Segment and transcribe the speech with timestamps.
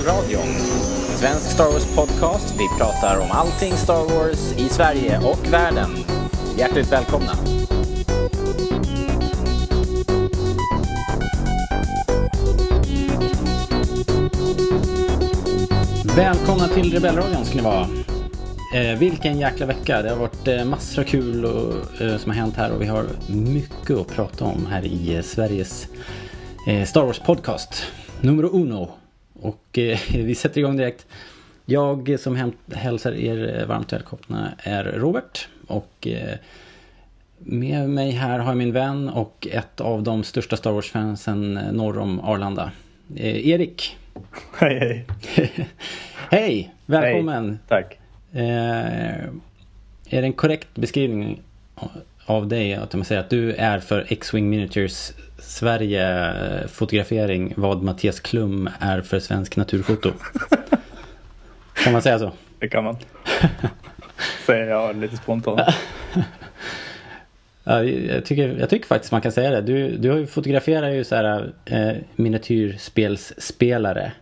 [0.00, 0.54] Rebellradion.
[1.18, 2.54] Svensk Star Wars podcast.
[2.58, 5.90] Vi pratar om allting Star Wars i Sverige och världen.
[6.58, 7.32] Hjärtligt välkomna.
[16.16, 17.88] Välkomna till Rebellradion ska ni vara.
[18.74, 20.02] Eh, vilken jäkla vecka.
[20.02, 22.86] Det har varit eh, massor av kul och, eh, som har hänt här och vi
[22.86, 25.88] har mycket att prata om här i eh, Sveriges
[26.66, 27.82] eh, Star Wars podcast.
[28.20, 28.99] Numero uno.
[29.42, 31.06] Och eh, vi sätter igång direkt.
[31.64, 35.48] Jag som hälsar er varmt välkomna är Robert.
[35.66, 36.38] Och eh,
[37.38, 41.72] med mig här har jag min vän och ett av de största Star Wars-fansen eh,
[41.72, 42.72] norr om Arlanda.
[43.16, 43.96] Eh, Erik.
[44.58, 45.06] Hej hej.
[46.30, 46.74] Hej!
[46.86, 47.48] Välkommen!
[47.48, 47.58] Hej.
[47.68, 47.98] Tack.
[48.32, 49.24] Eh,
[50.10, 51.42] är det en korrekt beskrivning
[52.30, 57.82] av dig att man säger att du är för X-Wing Miniatures Sverige eh, fotografering vad
[57.82, 60.12] Mattias Klum är för svensk naturfoto?
[61.84, 62.32] kan man säga så?
[62.58, 62.96] Det kan man.
[64.46, 65.60] Säger jag lite spontant.
[67.64, 69.60] Ja, jag, tycker, jag tycker faktiskt man kan säga det.
[69.60, 74.12] Du, du har ju så här eh, miniatyrspelsspelare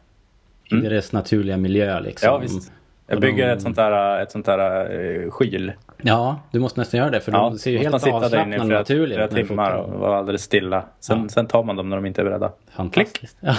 [0.73, 0.85] Mm.
[0.85, 2.27] i deras naturliga miljö liksom.
[2.27, 2.73] Ja visst.
[3.07, 5.73] Jag bygger de- ett sånt där, ett sånt där uh, skyl.
[6.03, 9.17] Ja, du måste nästan göra det för de ser ju helt avslappnade och flera, naturliga
[9.17, 10.85] flera ut du timmar och vara alldeles stilla.
[11.01, 11.29] Sen, Ja.
[11.29, 12.53] sen tar man dem när de inte är beredda.
[12.77, 13.37] Fantastiskt.
[13.41, 13.57] Ja.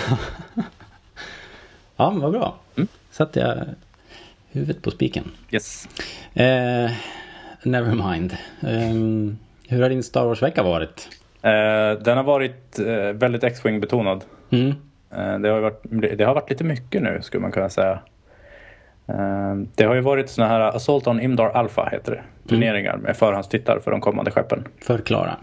[1.95, 2.55] ja, men vad bra.
[2.75, 2.87] Mm.
[3.11, 3.57] Satte jag
[4.51, 5.31] huvudet på spiken.
[5.51, 5.89] Yes.
[6.33, 6.91] Eh,
[7.63, 8.37] never mind.
[8.61, 9.37] Ehm,
[9.67, 11.09] hur har din Star Wars-vecka varit?
[11.41, 14.23] Eh, den har varit eh, väldigt X-Wing betonad.
[14.49, 14.67] Mm.
[15.11, 15.83] Eh, det, har ju varit,
[16.17, 17.99] det har varit lite mycket nu skulle man kunna säga.
[19.09, 22.49] Eh, det har ju varit såna här Assault on Imdar Alpha heter det.
[22.49, 24.67] Turneringar med förhandstittar för de kommande skeppen.
[24.81, 25.35] Förklara.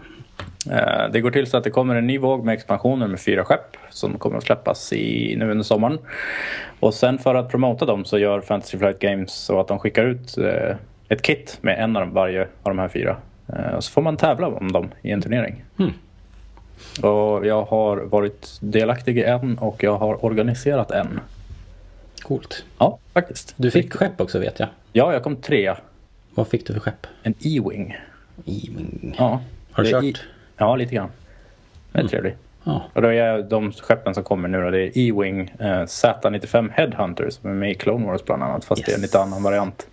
[0.71, 3.45] Eh, Det går till så att det kommer en ny våg med expansioner med fyra
[3.45, 5.97] skepp som kommer att släppas i, nu under sommaren.
[6.79, 10.03] Och sen för att promota dem så gör Fantasy Flight Games så att de skickar
[10.05, 10.75] ut eh,
[11.09, 13.15] ett kit med en av varje av de här fyra.
[13.49, 15.63] Eh, Och så får man tävla om dem i en turnering.
[15.79, 15.91] Mm.
[17.01, 21.19] Och jag har varit delaktig i en och jag har organiserat en.
[22.21, 22.63] Coolt.
[22.77, 23.53] Ja, faktiskt.
[23.57, 24.69] Du fick skepp också vet jag.
[24.93, 25.77] Ja, jag kom trea.
[26.35, 27.07] Vad fick du för skepp?
[27.23, 27.97] En E-Wing.
[28.45, 29.15] E-Wing.
[29.17, 29.41] Ja.
[29.71, 30.03] Har du kört?
[30.03, 30.15] i-
[30.57, 31.09] Ja, lite grann.
[31.91, 32.35] Det är trevligt.
[32.63, 32.83] Ja.
[32.93, 37.29] Och då är de skeppen som kommer nu då, det är E-Wing eh, Z95 Headhunter
[37.29, 38.65] som är med i Clone Wars bland annat.
[38.65, 39.09] Fast det är en Yes.
[39.09, 39.87] lite annan variant.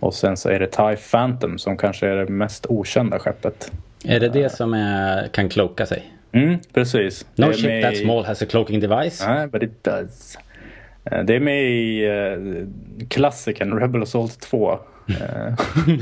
[0.00, 3.72] Och sen så är det TIE Phantom som kanske är det mest okända skeppet.
[4.04, 6.10] Är det det som är, kan cloaka sig?
[6.32, 7.26] Mm, precis.
[7.34, 9.24] No ship med that small has a cloaking device.
[9.26, 10.38] Nej, but it does.
[11.04, 12.66] Eh, Det är med i uh,
[13.08, 14.72] klassikern Rebel Assault 2.
[15.08, 15.54] Eh,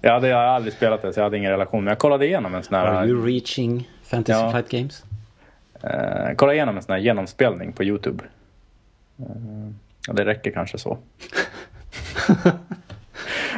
[0.00, 1.84] jag, hade, jag har aldrig spelat det så jag hade ingen relation.
[1.84, 4.50] Men jag kollade igenom en sån här, Are you reaching Fantasy Ja.
[4.50, 5.04] Flight Games?
[5.82, 8.24] eh, kollade igenom en sån här genomspelning på Youtube.
[9.18, 9.28] Eh,
[10.08, 10.98] och det räcker kanske så.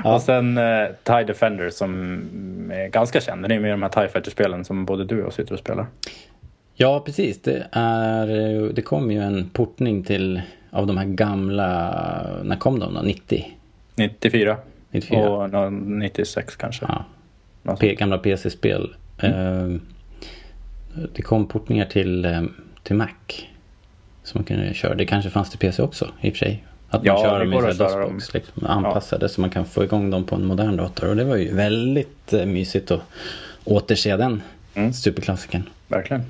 [0.04, 0.14] Ja.
[0.14, 2.20] Och sen uh, TIE Defender som
[2.74, 3.42] är ganska känd.
[3.44, 5.58] Den är med i de här TIE Fighter-spelen som både du och jag sitter och
[5.58, 5.86] spelar.
[6.74, 7.42] Ja, precis.
[7.42, 8.26] Det, är,
[8.72, 11.66] det kom ju en portning till av de här gamla,
[12.42, 13.02] när kom de då?
[13.02, 13.54] 90?
[13.96, 14.56] 94.
[14.90, 15.28] 94?
[15.30, 16.86] Och nå- 96 kanske.
[17.62, 18.94] Ja, P, gamla PC-spel.
[19.18, 19.74] Mm.
[19.74, 19.80] Eh,
[21.14, 22.42] det kom portningar till, eh,
[22.82, 23.08] till Mac.
[24.22, 24.94] Som man kunde köra.
[24.94, 26.64] Det kanske fanns till PC också i och för sig.
[26.88, 27.72] Att man Ja, kör det dem i.
[27.72, 28.34] DOS-box.
[28.34, 31.08] Liksom, anpassade så man kan få igång dem på en modern dator.
[31.08, 33.00] Och det var ju väldigt eh, mysigt att
[33.64, 34.42] återse den
[34.74, 34.92] Mm.
[34.92, 35.62] superklassikern.
[35.88, 36.22] Verkligen.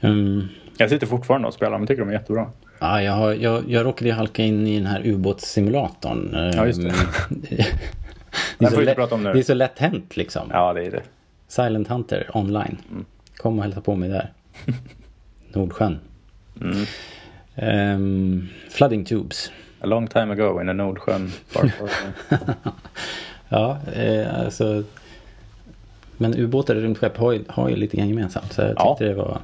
[0.00, 0.48] Mm.
[0.78, 2.50] Jag sitter fortfarande och spelar men tycker de är jättebra.
[2.78, 6.30] Ja, jag, har, jag, jag råkade halka in i den här ubåtssimulatorn.
[6.56, 6.88] Ja, just det.
[8.58, 10.48] det, är lätt, det är så lätt hänt liksom.
[10.52, 11.02] Ja, det är det.
[11.48, 12.78] Silent Hunter online.
[12.90, 13.04] Mm.
[13.36, 14.32] Kom och hälsa på mig där.
[15.52, 15.98] Nordsjön.
[16.60, 16.86] Mm.
[17.54, 19.50] Ehm, flooding tubes.
[19.80, 21.32] A long time ago in the Nordsjön.
[23.48, 24.82] Ja, eh, alltså.
[26.16, 28.52] Men ubåtar och rymdskepp har ju, har ju lite grann gemensamt.
[28.52, 29.08] Så jag tyckte Ja.
[29.08, 29.40] det var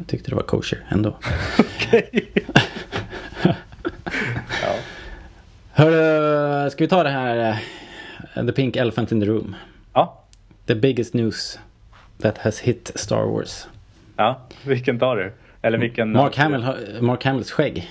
[0.00, 1.16] jag tyckte det var kosher ändå.
[4.62, 4.74] ja.
[5.72, 7.58] Hörru, ska vi ta det här
[8.34, 9.56] eh, The Pink Elephant in the Room.
[9.94, 10.16] ja.
[10.66, 11.58] The biggest news
[12.22, 13.66] that has hit Star Wars.
[14.16, 15.32] Ja, vilken tar du?
[15.62, 16.12] Eller vilken?
[16.12, 16.66] Mark, Hamill,
[17.00, 17.90] Mark Hamills skägg.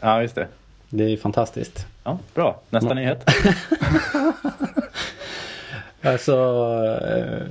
[0.00, 0.48] Ja, just det.
[0.88, 1.86] Det är ju fantastiskt.
[2.04, 2.60] Ja, bra.
[2.70, 3.24] Nästa Ma- nyhet.
[6.02, 6.32] Alltså,
[7.08, 7.46] eh,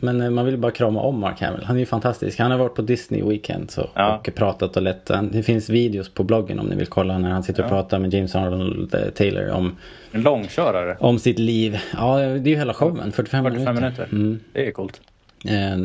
[0.00, 1.64] men eh, man vill bara krama om Mark Hamill.
[1.64, 2.38] Han är ju fantastisk.
[2.38, 4.16] Han har varit på Disney Weekend så, Ja.
[4.16, 5.10] och pratat och lett.
[5.32, 7.70] Det finns videos på bloggen om ni vill kolla när han sitter och Ja.
[7.70, 9.76] pratar med James Arnold eh, Taylor om,
[10.12, 10.96] En långkörare.
[11.00, 11.78] om sitt liv.
[11.96, 13.12] Ja, det är ju hela showen.
[13.12, 14.08] 45, 45 minuter.
[14.12, 14.40] Mm.
[14.52, 15.00] Det är coolt.
[15.44, 15.76] Eh,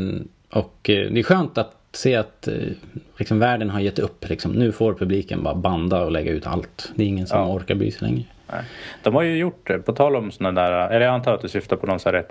[0.59, 2.47] Och eh, det är skönt att se att
[3.17, 4.29] liksom, världen har gett upp.
[4.29, 4.51] Liksom.
[4.51, 6.91] Nu får publiken bara banda och lägga ut allt.
[6.95, 7.53] Det är ingen som Ja.
[7.55, 8.23] orkar bry sig längre.
[8.51, 8.61] Nej.
[9.03, 11.47] De har ju gjort det, på tal om sådana där, eller jag antar att du
[11.49, 12.21] syftar på någon sån här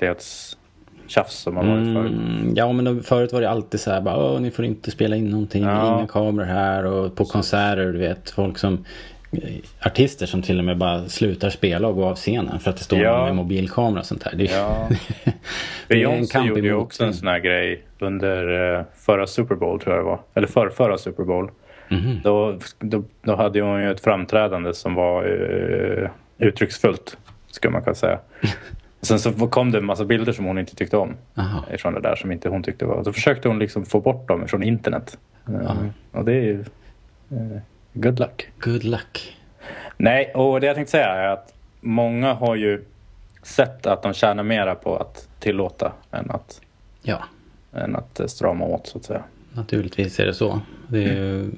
[1.11, 2.13] rättighetstjafs som har varit förut.
[2.13, 5.29] Mm, ja men förut var det alltid så här bara, ni får inte spela in
[5.31, 5.99] någonting, Ja.
[5.99, 8.85] inga kameror här och på konserter du vet folk som
[9.33, 9.41] eh,
[9.87, 12.85] Artister som till och med bara slutar spela och går av scenen för att det
[12.85, 13.17] står Ja.
[13.17, 14.33] någon med mobilkamera och sånt där.
[14.37, 14.89] Det, Ja.
[15.89, 18.49] det är en kamp gjorde ju också en sin- sån här grej under
[18.79, 20.21] uh, förra Super Bowl tror jag det var.
[20.35, 21.51] Eller förra, förra Super Bowl.
[21.89, 22.21] Mhm.
[22.25, 26.09] Då, då, då hade hon ju ett framträdande som var uh,
[26.39, 27.17] uttrycksfullt.
[27.51, 28.19] Skulle man kunna säga.
[29.03, 31.17] Sen så kom det en massa bilder som hon inte tyckte om.
[31.35, 31.65] Aha.
[31.75, 33.05] Ifrån det där som inte hon tyckte var.
[33.05, 35.19] Då försökte hon liksom få bort dem från internet.
[35.49, 35.77] Eh, Ja.
[36.13, 36.61] Och det är ju
[37.31, 37.59] eh,
[37.93, 38.49] good luck.
[38.59, 39.37] Good luck.
[39.97, 42.85] Nej, och det jag tänkte säga är att många har ju
[43.43, 46.61] sett att de tjänar mera på att tillåta än att,
[47.03, 47.19] Ja,
[47.73, 49.23] än att eh, strama åt så att säga.
[49.53, 50.61] naturligtvis är det så.
[50.89, 51.51] Det, är ju,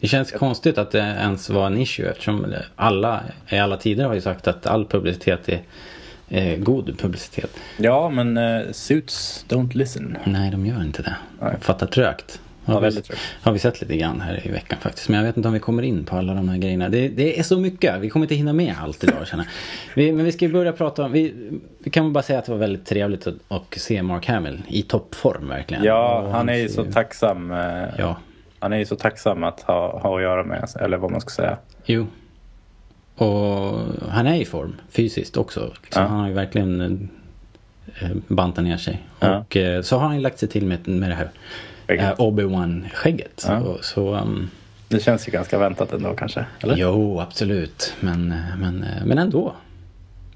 [0.00, 4.14] det känns konstigt att det ens var en issue eftersom alla i alla tider har
[4.14, 5.60] ju sagt att all publicitet är
[6.32, 7.50] eh, god publicitet.
[7.76, 10.16] Ja, men uh, suits don't listen.
[10.24, 11.16] Nej, de gör inte det.
[11.40, 11.54] Nej.
[11.60, 12.40] Fattar trögt.
[12.64, 13.20] Ja, Har, vi, väldigt trögt.
[13.42, 15.08] har vi sett lite grann här i veckan faktiskt.
[15.08, 16.88] Men jag vet inte om vi kommer in på alla de här grejerna.
[16.88, 18.00] Det, det är så mycket.
[18.00, 19.48] Vi kommer inte hinna med allt idag känner
[19.94, 21.12] vi, Men vi ska börja prata om.
[21.12, 21.34] Vi,
[21.78, 24.62] vi kan väl bara säga att det var väldigt trevligt att, att se Mark Hamill
[24.68, 25.84] i toppform verkligen.
[25.84, 27.50] Ja, Och han är ju så tacksam.
[27.50, 27.58] eh,
[27.98, 28.16] Ja,
[28.58, 31.30] Han är ju så tacksam att ha, ha att göra med, eller vad man ska
[31.30, 31.58] säga.
[31.84, 32.06] jo.
[33.14, 35.72] Och han är i form fysiskt också.
[35.82, 36.02] Liksom.
[36.02, 36.08] Ja.
[36.08, 37.08] Han har ju verkligen
[38.00, 39.02] eh, bantat ner sig.
[39.20, 39.38] Ja.
[39.38, 41.30] Och eh, så har han lagt sig till med, med det här
[41.86, 43.44] eh, Obi-Wan-skägget.
[43.48, 43.76] Ja.
[43.80, 44.50] Så, um,
[44.88, 46.46] Det känns ju ganska väntat ändå kanske.
[46.60, 46.76] Eller?
[46.76, 47.94] Jo, absolut.
[48.00, 49.54] Men, eh, men, eh, men ändå.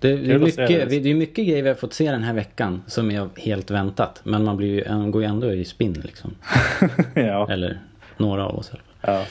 [0.01, 0.99] Det är, Kul mycket, det.
[0.99, 4.21] det är mycket grejer vi har fått se den här veckan som är helt väntat.
[4.25, 6.35] Men man blir ju, man går ju ändå i spinn liksom.
[7.15, 7.51] ja.
[7.51, 7.81] Eller
[8.17, 8.71] några av oss
[9.01, 9.25] ja.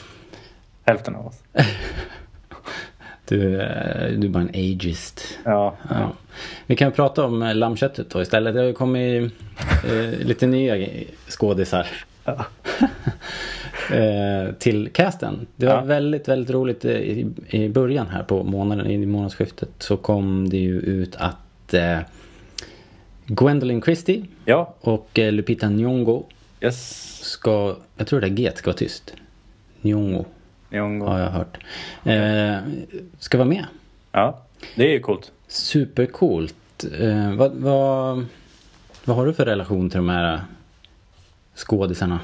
[0.84, 1.42] Hälften av oss.
[3.28, 5.38] Du, eh, du är bara en ageist.
[5.44, 5.76] Ja.
[5.90, 6.12] Ja.
[6.66, 8.54] Vi kan prata om eh, lammköttet då istället.
[8.54, 9.32] Det har ju kommit
[9.86, 10.88] eh, lite nya
[11.28, 11.86] skådisar.
[12.24, 12.46] Ja.
[13.96, 15.46] eh, till casten.
[15.56, 15.80] Det var Ja.
[15.80, 20.78] väldigt, väldigt roligt i, i början här på månaden, i månadsskiftet så kom det ju
[20.80, 21.98] ut att eh,
[23.26, 24.74] Gwendolyn Christie Ja.
[24.80, 26.24] och eh, Lupita Nyong'o
[26.60, 27.18] Yes.
[27.22, 29.14] ska, jag tror det är G ska vara tyst.
[29.82, 30.24] Nyong'o
[30.70, 31.06] Nyong'o.
[31.06, 31.58] har jag hört.
[32.04, 32.58] Eh,
[33.18, 33.64] ska vara med.
[34.12, 34.38] Ja.
[34.74, 35.32] Det är ju coolt.
[35.48, 36.84] Supercoolt.
[37.00, 38.26] Eh, vad, vad,
[39.04, 40.40] vad har du för relation till de här
[41.54, 42.20] skådisarna?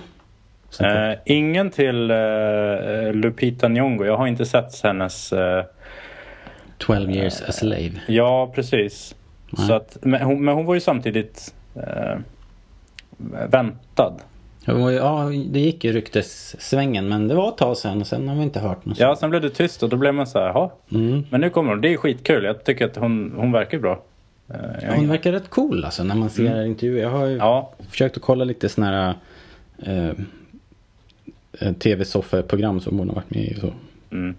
[0.80, 2.16] Eh, ingen till eh,
[3.12, 4.06] Lupita Nyong'o.
[4.06, 5.32] Jag har inte sett hennes...
[5.32, 5.64] eh,
[6.78, 7.92] 12 years a slave.
[8.08, 9.14] ja, precis.
[9.50, 9.66] Nej.
[9.66, 12.18] Så att, men, hon, men hon var ju samtidigt eh,
[13.48, 14.14] väntad.
[14.64, 18.42] Ja, det gick ju ryktessvängen men det var ett tag sedan och sen har vi
[18.42, 18.98] inte hört något.
[18.98, 20.70] Ja, sen blev det tyst och då blev man så här, jaha.
[20.92, 21.24] Mm.
[21.30, 21.80] Men nu kommer hon.
[21.80, 22.44] Det är skitkul.
[22.44, 24.02] Jag tycker att hon, hon verkar bra.
[24.48, 27.02] Eh, jag Hon verkar rätt cool alltså när man ser intervjuer.
[27.02, 29.16] Jag har ju Ja, försökt att kolla lite sådana
[29.82, 30.14] här eh,
[31.60, 33.54] eh, tv-soffeprogram som hon har varit med i.
[33.60, 33.72] Så.
[34.10, 34.34] Mm.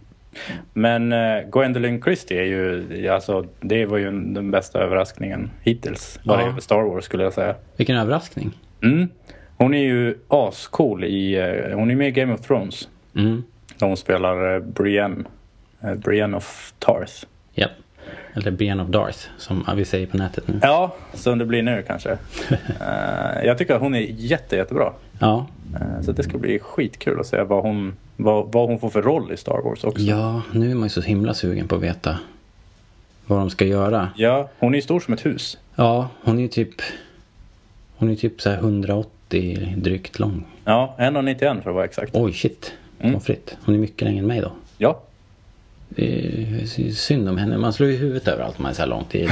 [0.73, 6.19] Men uh, Gwendolyn Christie är ju, alltså, det var ju den bästa överraskningen hittills.
[6.23, 6.55] Vad Ja.
[6.61, 7.55] Star Wars skulle jag säga.
[7.77, 8.51] Vilken överraskning.
[8.83, 9.07] Mm.
[9.63, 12.87] Hon är ju ascool i, eh, hon är med i Game of Thrones.
[13.15, 13.43] Mm.
[13.77, 15.23] Där hon spelar uh, Brienne,
[15.83, 17.13] uh, Brienne of Tarth.
[17.53, 17.71] Japp.
[18.33, 20.59] Eller Ben of Darth som vi säger på nätet nu.
[20.61, 22.17] Ja, som det blir nu kanske.
[22.81, 24.93] Eh, jag tycker att hon är jätte, jättebra.
[25.19, 25.47] Ja.
[26.01, 29.31] Så det ska bli skitkul att se vad hon, vad, vad hon får för roll
[29.31, 30.01] i Star Wars också.
[30.01, 32.19] Ja, nu är man ju så himla sugen på att veta
[33.25, 34.09] vad de ska göra.
[34.15, 35.57] Ja, hon är ju stor som ett hus.
[35.75, 36.81] Ja, hon är ju typ
[38.03, 39.11] Hon är typ så här 180
[39.77, 40.45] drygt lång.
[40.65, 42.11] Ja, 1,91 för att vara exakt.
[42.15, 42.73] Oj, shit.
[42.99, 43.19] Mm.
[43.19, 43.57] Fritt.
[43.65, 44.51] Hon är mycket längre än mig då.
[44.77, 44.99] Ja,
[45.89, 47.57] Det är synd om henne.
[47.57, 49.29] Man slår ju huvudet överallt om man är så här lång tid.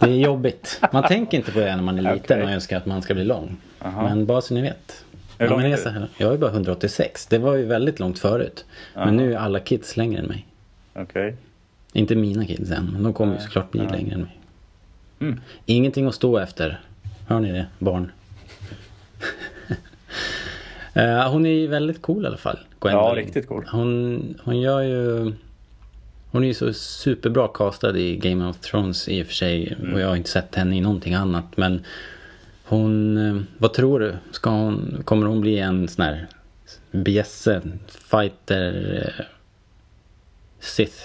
[0.00, 0.80] Det är jobbigt.
[0.92, 2.42] Man tänker inte på det när man är liten Okej.
[2.44, 3.56] och önskar att man ska bli lång.
[3.82, 4.02] Aha.
[4.08, 5.04] Men bara så ni vet.
[5.38, 6.24] Hur Ja, lång men är du?
[6.24, 7.26] jag är bara 186.
[7.26, 8.64] Det var ju väldigt långt förut.
[8.94, 9.04] Aha.
[9.06, 10.46] Men nu är alla kids längre än mig.
[10.94, 11.36] okej.
[11.92, 13.90] Inte mina kids än, men de kommer ju såklart bli ja.
[13.90, 14.38] längre än mig.
[15.20, 15.40] Mm.
[15.66, 16.80] Ingenting att stå efter.
[17.26, 18.12] Hör ni det, barn?
[20.94, 22.58] Eh, hon är ju väldigt cool i alla fall.
[22.80, 23.08] Gwendolyn.
[23.08, 23.64] Ja, riktigt cool.
[23.72, 25.32] Hon, hon gör ju...
[26.32, 29.76] Hon är ju så superbra castad i Game of Thrones i och för sig.
[29.80, 29.94] Mm.
[29.94, 31.44] Och jag har inte sett henne i någonting annat.
[31.56, 31.84] Men
[32.64, 33.16] hon...
[33.16, 34.14] eh, Vad tror du?
[34.30, 36.26] Ska hon, kommer hon bli en sån här
[36.90, 37.60] bjässe,
[38.10, 39.24] fighter, eh,
[40.60, 41.02] Sith?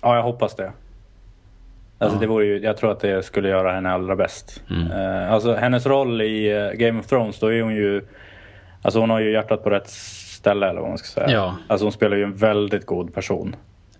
[0.00, 0.72] Ja, jag hoppas det.
[1.98, 2.20] Alltså Ja.
[2.20, 4.62] det vore ju, jag tror att det skulle göra henne allra bäst.
[4.70, 4.90] Mm.
[4.92, 8.02] Eh, alltså hennes roll i Game of Thrones, då är hon ju
[8.82, 11.30] Alltså hon har ju hjärtat på rätt ställe eller vad man ska säga.
[11.30, 11.56] Ja.
[11.68, 13.56] Alltså hon spelar ju en väldigt god person.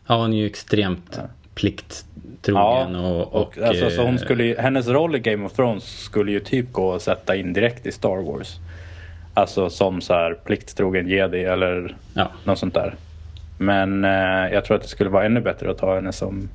[0.07, 1.21] Ja, hon är ju extremt
[1.55, 3.35] plikttrogen och...
[3.35, 6.41] och, alltså, så hon eh, skulle ju, hennes roll i Game of Thrones skulle ju
[6.41, 8.57] typ gå att sätta in direkt i Star Wars.
[9.35, 12.29] Alltså som så här plikttrogen jedi eller Ja.
[12.45, 12.95] något sånt där.
[13.59, 16.49] Men eh, jag tror att det skulle vara ännu bättre att ta henne som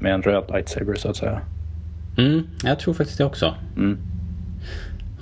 [0.00, 1.40] med en röd lightsaber så att säga.
[2.18, 3.54] Mm, jag tror faktiskt det också.
[3.76, 3.98] Mm.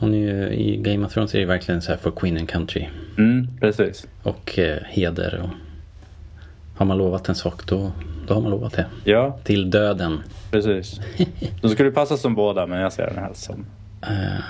[0.00, 2.48] Hon är ju, I Game of Thrones är det verkligen så här for Queen and
[2.48, 2.86] Country.
[3.18, 4.06] Mm, precis.
[4.22, 5.48] Och eh, heder och...
[6.76, 7.92] Har man lovat en sak då,
[8.26, 8.86] då har man lovat det.
[9.04, 10.22] Ja, Till döden.
[10.50, 11.00] precis.
[11.62, 13.66] De skulle passa som båda men jag ser den helst som
[14.02, 14.40] Eh,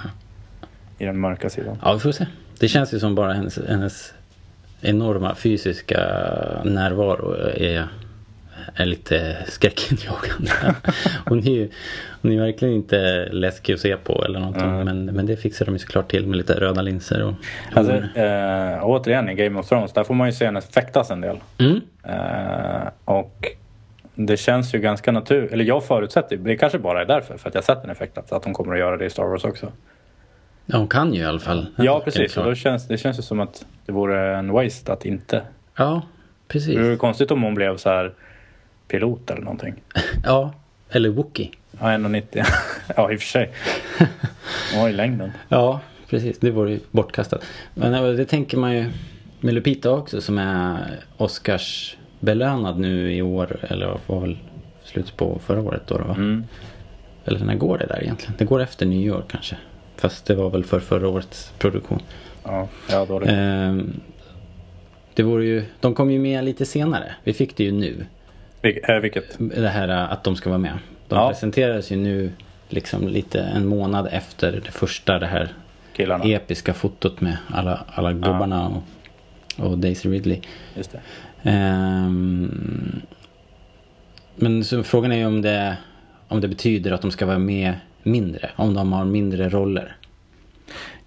[0.98, 1.76] i den mörka sidan.
[1.82, 2.26] ja, vi får se.
[2.60, 4.12] Det känns ju som bara hennes, hennes
[4.80, 6.00] enorma fysiska
[6.64, 7.88] närvaro är,
[8.74, 10.50] är lite skräckinjagande.
[11.26, 11.70] hon, är ju,
[12.22, 14.68] hon är verkligen inte läskig att se på eller någonting.
[14.68, 14.84] Mm.
[14.84, 17.22] Men, men det fixar de ju såklart till med lite röda linser.
[17.24, 17.34] Och,
[17.74, 21.20] Alltså, eh, återigen i Game of Thrones, där får man ju se henne fäktas en
[21.20, 21.36] del.
[21.58, 21.80] mm.
[22.02, 23.46] Eh, och
[24.14, 27.54] det känns ju ganska naturligt, eller jag förutsätter, det kanske bara är därför, för att
[27.54, 29.72] jag sett den fäktas, att hon kommer att göra det i Star Wars också.
[30.66, 31.66] Ja, hon kan ju i alla fall.
[31.76, 32.36] Ja, precis.
[32.36, 35.42] Och då känns, det känns ju som att det vore en waste att inte.
[35.76, 36.02] Ja,
[36.48, 36.76] precis.
[36.76, 38.12] Det vore konstigt om hon blev så här
[38.88, 39.74] pilot eller någonting.
[40.24, 40.52] Ja,
[40.90, 41.50] eller Wookie.
[41.80, 42.44] Ja, 1,90.
[42.96, 43.50] ja, i och för sig.
[44.72, 45.32] Hon har ju längden.
[45.48, 46.38] Ja, precis.
[46.38, 47.44] Det vore ju bortkastat.
[47.74, 48.90] Men eh, det tänker man ju
[49.40, 53.56] med Lupita också som är Oscars belönad nu i år.
[53.62, 54.38] Eller var väl
[54.84, 56.14] slutet på förra året då, va?
[56.18, 56.44] Mm.
[57.24, 58.34] Eller när går det där egentligen?
[58.38, 59.56] Det går efter nyår kanske.
[59.96, 62.02] Fast det var väl för förra årets produktion.
[62.44, 63.30] Ja, ja dåligt.
[63.32, 64.00] Ehm,
[65.14, 67.14] det vore ju, de kom ju med lite senare.
[67.24, 68.06] Vi fick det ju nu.
[68.62, 69.36] Vil- eh, vilket?
[69.38, 70.78] Det här eh, att de ska vara med.
[71.08, 71.28] De Ja.
[71.28, 72.32] presenterades ju nu
[72.68, 75.48] liksom lite en månad efter det första det här
[75.96, 76.24] Killarna.
[76.24, 78.82] episka fotot med alla, alla gubbarna och,
[79.66, 80.40] och Daisy Ridley.
[80.76, 81.00] Just det.
[81.50, 83.00] Ehm,
[84.36, 85.76] men så frågan är ju om det,
[86.28, 88.50] om det betyder att de ska vara med mindre.
[88.56, 89.96] Om de har mindre roller.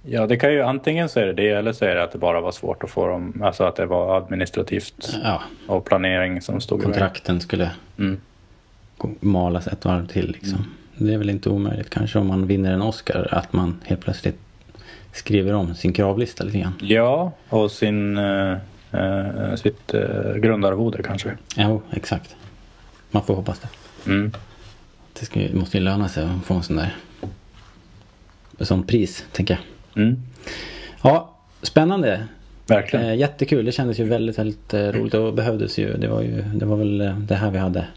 [0.03, 2.17] Ja, det kan ju antingen så är det det eller så är det att det
[2.17, 6.61] bara var svårt att få dem, alltså att det var administrativt Ja, och planering som
[6.61, 8.19] stod i kontrakten skulle Mm.
[9.19, 10.65] malas ett varv till liksom.
[10.97, 14.37] Det är väl inte omöjligt kanske om man vinner en Oscar att man helt plötsligt
[15.13, 16.73] skriver om sin kravlista lite grann.
[16.81, 18.51] Ja, och sin, eh,
[18.91, 21.37] eh, sitt eh, grundarvode kanske.
[21.55, 22.35] Jo, exakt.
[23.11, 23.67] Man får hoppas det.
[24.11, 24.31] Mm.
[25.19, 26.95] Det ska, måste ju löna sig att få en sån där
[28.59, 29.63] sånt pris, tänker jag.
[29.95, 30.21] Mm.
[31.03, 32.27] Ja, spännande.
[32.67, 33.05] Verkligen.
[33.05, 33.65] Eh, jättekul.
[33.65, 35.97] Det kändes ju väldigt, väldigt eh, roligt och behövdes ju.
[35.97, 37.87] Det var ju det var väl eh, det här vi hade,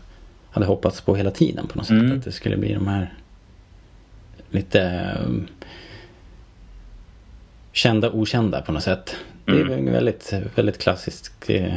[0.51, 2.01] hade hoppats på hela tiden på något sätt.
[2.01, 2.19] Mm.
[2.19, 3.13] Att det skulle bli de här
[4.51, 5.47] lite um,
[7.73, 9.17] kända okända på något sätt.
[9.45, 9.69] Det är Mm.
[9.69, 11.75] väl en väldigt, väldigt klassisk eh,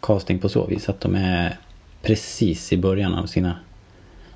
[0.00, 0.88] casting på så vis.
[0.88, 1.56] Att de är
[2.02, 3.56] precis i början av sina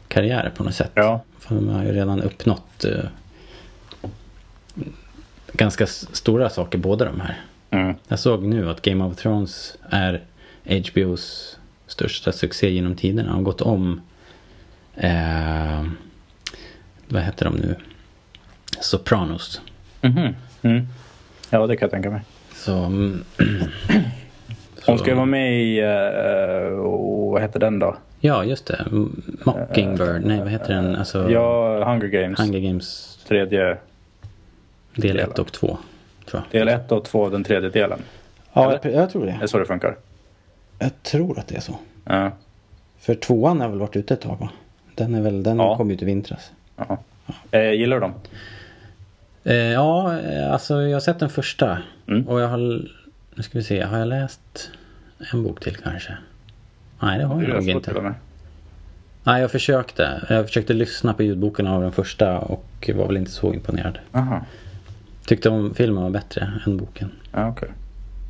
[0.08, 0.90] karriärer på något sätt.
[0.94, 1.20] Ja.
[1.38, 3.04] För de har ju redan uppnått eh,
[5.52, 7.40] ganska stora saker båda de här.
[7.70, 7.94] Mm.
[8.08, 10.22] Jag såg nu att Game of Thrones är
[10.64, 13.28] HBOs största succé genom tiderna.
[13.28, 14.00] De har gått om
[14.96, 15.84] eh,
[17.08, 17.74] vad heter de nu?
[18.80, 19.60] Sopranos.
[20.00, 20.34] Mhm.
[20.62, 20.86] Mm.
[21.50, 22.20] Ja, det kan jag tänka mig.
[22.54, 23.24] Så, mm,
[24.86, 27.96] Hon ska vara med i, uh, vad heter den då?
[28.20, 28.86] Ja, just det.
[29.44, 30.24] Mockingbird.
[30.24, 30.96] Nej, vad heter den?
[30.96, 32.40] Alltså, Ja, Hunger Games.
[32.40, 33.76] Hunger Games Tredje,
[35.00, 35.30] del Delen.
[35.30, 35.78] 1 och 2.
[36.26, 36.60] Tror jag.
[36.60, 37.98] del ett och två, den tredje delen.
[38.52, 38.90] Ja, Eller?
[38.96, 39.48] jag, tror Det är det.
[39.48, 39.96] så det funkar.
[40.78, 41.78] Jag tror att det är så.
[42.04, 42.30] Ja.
[42.98, 44.50] För tvåan har väl varit ute ett tag va?
[44.94, 45.76] Den, är väl, den Ja.
[45.76, 46.50] kom ju ut i vintras.
[46.76, 46.98] Jaha.
[47.50, 48.14] Eh, gillar du dem?
[49.44, 51.78] Eh, ja, eh, alltså jag har sett den första.
[52.08, 52.28] Mm.
[52.28, 52.58] Och jag har,
[53.34, 54.70] nu ska vi se, har jag läst
[55.32, 56.16] en bok till kanske?
[57.02, 58.14] Nej, det har jag Jag nog inte.
[59.24, 60.22] Nej, jag försökte.
[60.28, 63.98] Jag försökte lyssna på ljudboken av den första och var väl inte så imponerad.
[64.12, 64.44] Aha.
[65.28, 67.10] Tyckte om filmen var bättre än boken.
[67.32, 67.68] Ja, okej.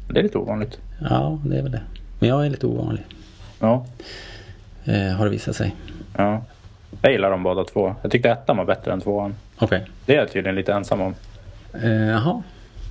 [0.08, 0.78] Det är lite ovanligt.
[1.10, 1.80] Ja, det är väl det.
[2.18, 3.04] Men jag är lite ovanlig.
[3.60, 3.86] Ja.
[4.84, 5.76] Eh, har det visat sig.
[6.16, 6.44] ja.
[7.02, 7.94] Jag gillar dem båda två.
[8.02, 9.34] Jag tyckte ettan var bättre än tvåan.
[9.58, 9.86] Okej.
[10.06, 11.14] Det är jag tydligen lite ensam om.
[11.82, 12.42] Eh, Jaha.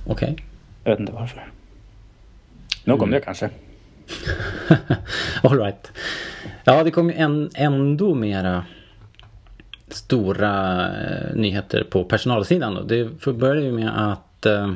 [0.06, 0.36] Okej.
[0.84, 1.48] Jag vet inte varför.
[2.84, 3.50] Nog om det kanske.
[5.42, 5.92] All right.
[6.64, 8.64] Ja, det kom ju en, ändå mera
[9.90, 12.74] stora eh, nyheter på personalsidan.
[12.74, 12.82] Då.
[12.82, 14.72] Det började ju med att eh,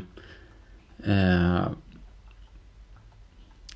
[1.07, 1.63] eh,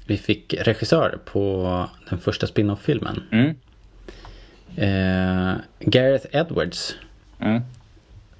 [0.06, 3.22] vi fick regissör på den första spin-off-filmen.
[3.32, 3.54] Mm.
[4.76, 6.94] Eh, Gareth Edwards
[7.40, 7.62] Mm.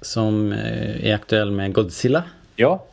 [0.01, 2.23] som eh, är aktuell med Godzilla.
[2.55, 2.85] Ja.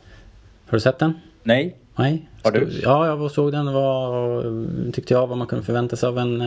[0.67, 1.13] Har du sett den?
[1.43, 1.75] Nej.
[1.95, 2.29] Nej?
[2.43, 2.59] Har du?
[2.71, 3.73] Stod- Ja, jag såg den.
[3.73, 6.41] Var, tyckte jag, vad man kunde förvänta sig av en,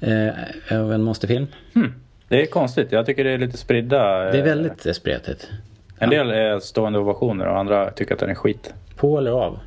[0.00, 0.28] eh,
[0.80, 1.46] av en monsterfilm.
[1.74, 1.94] Hmm.
[2.32, 2.92] Det är konstigt.
[2.92, 4.18] Jag tycker det är lite spridda.
[4.18, 5.50] Det är eh, väldigt eh, spretigt.
[5.98, 8.74] En del är stående ovationer och andra tycker att den är skit.
[8.96, 9.58] På eller av?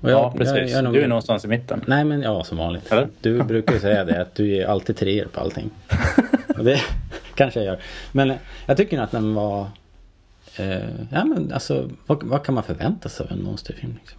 [0.00, 0.72] Och Ja, precis.
[0.72, 1.84] jag nog- Du är någonstans i mitten.
[1.86, 2.92] Nej men ja, som vanligt.
[2.92, 3.08] Eller?
[3.20, 5.70] Du brukar ju säga det, att du är alltid treor på allting.
[6.58, 6.80] Och det
[7.34, 7.78] kanske jag gör.
[8.12, 9.66] Men eh, jag tycker att den var...
[10.58, 10.76] Eh,
[11.10, 13.94] ja men alltså, vad, vad kan man förvänta sig av en monsterfilm?
[14.00, 14.18] Liksom?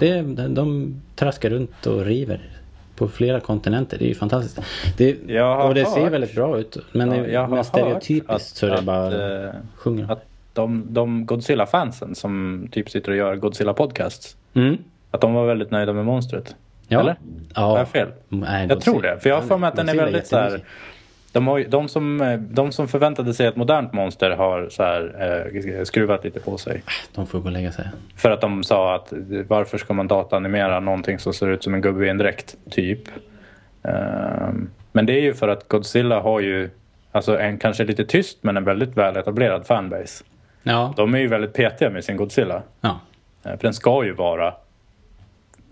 [0.00, 2.40] Det, de, de traskar runt och river
[2.96, 3.98] på flera kontinenter.
[3.98, 4.60] Det är ju fantastiskt.
[4.96, 6.76] Det, och det ser hört- väldigt bra ut.
[6.92, 10.12] Men, Ja, jag men stereotypiskt att- så är det att, bara sjunger.
[10.12, 14.36] Att de, de Godzilla-fansen som typ sitter och gör Godzilla-podcasts.
[14.54, 14.76] Mm.
[15.10, 16.54] Att de var väldigt nöjda med monstret.
[16.88, 17.00] Ja.
[17.00, 17.16] Eller?
[17.54, 17.60] Ja.
[17.60, 18.08] Har jag fel?
[18.28, 19.18] Nej, Jag tror det.
[19.20, 20.60] För jag har för mig att den är väldigt så här.
[21.32, 25.14] De, har, de, som, eh, de som förväntade sig ett modernt monster har så här,
[25.78, 26.82] eh, skruvat lite på sig.
[27.14, 27.84] De får gå och lägga sig.
[28.16, 31.74] För att de sa att eh, varför ska man dataanimera någonting som ser ut som
[31.74, 33.08] en gubbe i en dräkt, typ.
[33.82, 36.70] Ehm, men det är ju för att Godzilla har ju
[37.12, 40.24] alltså en kanske lite tyst men en väldigt väletablerad fanbase.
[40.62, 40.94] Ja.
[40.96, 42.62] De är ju väldigt petiga med sin Godzilla.
[42.80, 43.00] ja.
[43.44, 44.54] Eh, För den ska ju vara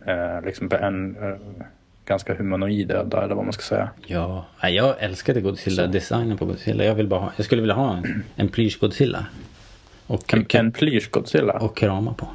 [0.06, 1.64] eh, liksom en eh,
[2.04, 3.90] ganska humanoid ödla eller vad man ska säga.
[4.06, 6.84] Ja, jag älskade Godzilla, designen på Godzilla.
[6.84, 9.26] Jag, vill bara ha, jag skulle vilja ha en, en plysch Godzilla.
[10.06, 11.52] Och, En, en plysch Godzilla.
[11.52, 12.26] och krama på.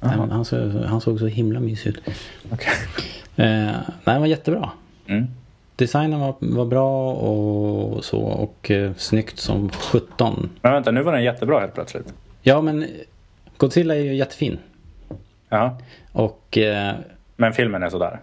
[0.00, 2.00] Nej, han, såg, han såg så himla mysig ut.
[2.50, 2.72] Okej.
[3.36, 3.70] Eh,
[4.04, 4.70] nej, var jättebra.
[5.06, 5.26] Mm.
[5.76, 10.50] Designen var, var bra och så och eh, snyggt som 17.
[10.62, 12.14] Men vänta, nu var den jättebra helt plötsligt.
[12.42, 12.86] Ja, men
[13.56, 14.58] Godzilla är ju jättefin.
[15.48, 15.78] Ja.
[16.12, 16.94] Och eh,
[17.36, 18.20] Men filmen är sådär.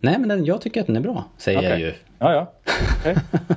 [0.00, 1.82] Nej, men den, jag tycker att den är bra, säger jag Okej.
[1.82, 1.92] ju.
[2.18, 2.52] Ja, ja.
[3.00, 3.16] Okej.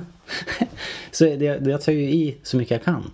[1.10, 3.10] Så det, jag tar ju i så mycket jag kan.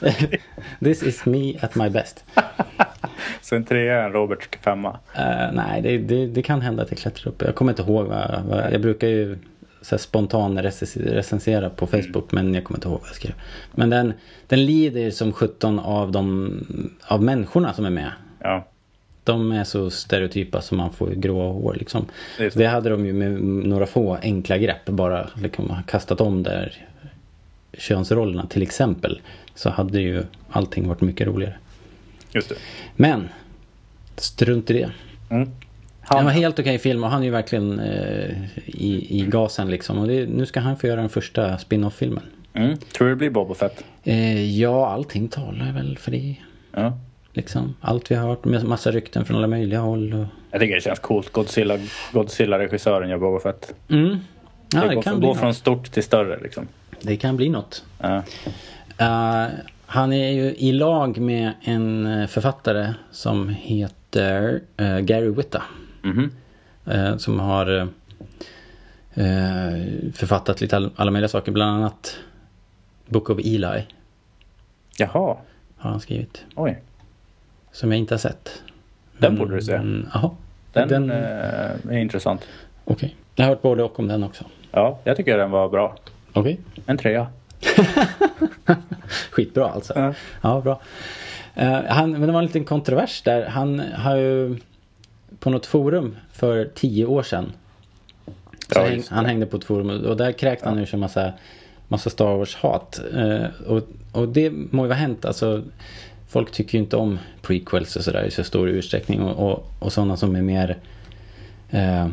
[0.80, 2.24] This is me at my best.
[3.40, 4.98] Så en trea är en Robert femma.
[5.14, 7.42] Eh, nej, det, det, det kan hända att jag klättrar upp.
[7.42, 8.06] Jag kommer inte ihåg.
[8.06, 9.38] Vad, vad, jag brukar ju
[9.82, 13.32] så spontan recens- recensera på Facebook men jag kommer inte ihåg vad jag skrev.
[13.72, 14.12] Men den,
[14.46, 18.12] den lider som 17 av, de, av människorna som är med.
[18.38, 18.66] Ja.
[19.24, 22.06] De är så stereotypa som man får gråa hår liksom.
[22.38, 22.54] Det.
[22.54, 26.86] Det hade de ju med några få enkla grepp bara liksom kastat om där
[27.72, 29.20] könsrollerna till exempel.
[29.54, 31.54] Så hade ju allting varit mycket roligare.
[32.32, 32.54] Just det.
[32.96, 33.28] Men
[34.16, 34.90] strunt i det.
[35.30, 35.50] Mm.
[36.00, 38.30] Han Han, var helt okej film och han är ju verkligen eh,
[38.66, 39.98] i, i gasen liksom.
[39.98, 42.24] Och det, nu ska han få göra den första spin-off-filmen.
[42.52, 42.78] mm.
[42.78, 43.84] Tror du det blir Boba Fett?
[44.04, 46.36] Eh, ja, allting talar väl för det.
[46.72, 46.98] Ja.
[47.32, 47.74] Liksom.
[47.80, 50.14] Allt vi har hört med massa rykten från alla möjliga håll.
[50.14, 50.26] Och...
[50.50, 51.32] Jag tycker det känns coolt.
[51.32, 51.78] Godzilla,
[52.12, 53.74] Godzilla-regissören gör Boba Fett.
[53.88, 54.18] Mm.
[54.72, 55.38] Ja, det det går, kan, något.
[55.38, 56.68] från stort till större liksom.
[57.00, 57.84] det kan bli något.
[57.98, 58.22] Ja.
[58.98, 59.46] Eh,
[59.86, 65.62] han är ju i lag med en eh, författare som heter eh, Gary Whitta.
[66.02, 66.30] Mhm.
[66.86, 67.88] Eh, som har
[70.12, 71.52] författat lite all, alla möjliga saker.
[71.52, 72.16] Bland annat
[73.06, 73.86] Book of Eli
[74.98, 75.36] Jaha.
[75.76, 76.44] har han skrivit.
[76.54, 76.78] Oj.
[77.72, 78.62] Som jag inte har sett.
[79.18, 79.74] Den borde du se.
[79.74, 80.30] Mm, Jaha.
[80.72, 81.16] Den, Den- eh,
[81.90, 82.46] är intressant.
[82.84, 83.16] Okej.
[83.34, 84.44] Jag har hört både och om den också.
[84.72, 85.96] Ja, jag tycker den var bra.
[86.32, 86.60] Okej.
[86.86, 87.26] En trea.
[89.30, 89.92] Skitbra alltså.
[89.96, 90.14] Ja.
[90.42, 90.80] Ja, bra.
[91.54, 93.46] Eh, han, men det var en liten kontrovers där.
[93.46, 94.56] Han har ju
[95.38, 97.52] på något forum för tio år sedan.
[98.74, 101.32] Ja, häng, han hängde på ett forum och där kräkte han ur sig massa,
[101.88, 103.00] massa Star Wars-hat.
[103.16, 105.24] Eh, och, och det må ju vara hänt.
[105.24, 105.62] Alltså,
[106.30, 109.22] folk tycker ju inte om prequels och sådär i så stor utsträckning.
[109.22, 110.76] Och, och, och sådana som är mer
[111.70, 112.04] eh,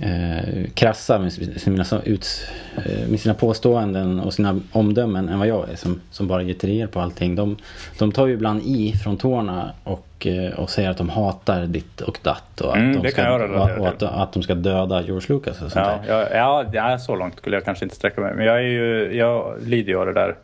[0.00, 5.70] eh, krassa med sina, ut, eh, med sina påståenden och sina omdömen än vad jag
[5.70, 7.34] är som, som bara treor på allting.
[7.34, 7.56] De,
[7.98, 12.00] de tar ju ibland i från tårna och, eh, och säger att de hatar ditt
[12.00, 15.26] och datt och att, Mm, de, ska, och, och att, att de ska döda George
[15.28, 16.36] Lucas och sånt Ja, där.
[16.36, 18.34] ja, ja, så långt skulle jag kanske inte sträcka mig.
[18.34, 20.34] Men jag, är ju, jag lider ju av det där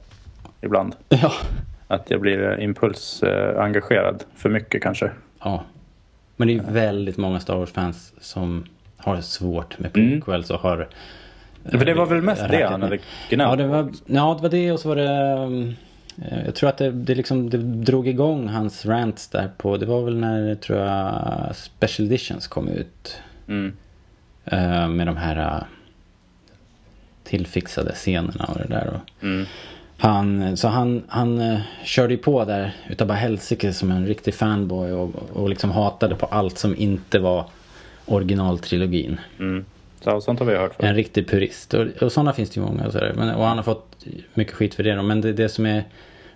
[0.61, 0.94] ibland.
[1.09, 1.33] Ja.
[1.88, 5.11] Att jag blir impulsengagerad för mycket kanske.
[5.44, 5.64] ja.
[6.37, 8.64] Men det är väldigt många Star Wars-fans som
[8.96, 10.11] har svårt med Mm.
[10.20, 10.88] prequels och har
[11.70, 12.98] För det var väl mest det räknat han hade
[13.31, 15.35] gnällt Ja, det var, ja, det var det och så var det...
[15.35, 15.74] um,
[16.31, 19.77] eh, Jag tror att det, det, liksom, det drog igång hans rants där på...
[19.77, 23.16] Det var väl när, tror jag, Special Editions kom ut.
[23.48, 23.72] Mm.
[24.44, 25.62] eh, Med de här eh,
[27.24, 28.87] tillfixade scenerna och det där.
[28.88, 29.46] Och Mm.
[29.99, 34.35] Han, så han, han eh, körde ju på där utav bara helsike som en riktig
[34.35, 37.45] fanboy och, och liksom hatade på allt som inte var
[38.07, 39.21] originaltrilogin.
[39.39, 39.65] Mm.
[40.01, 40.89] Så, sånt har vi hört förut.
[40.89, 41.75] En riktig purist.
[41.75, 42.87] Och, och sådana finns det ju många.
[42.87, 43.13] Och, sådär.
[43.17, 44.95] Men, och han har fått mycket skit för det.
[44.95, 45.03] då.
[45.03, 45.85] Men det, det som är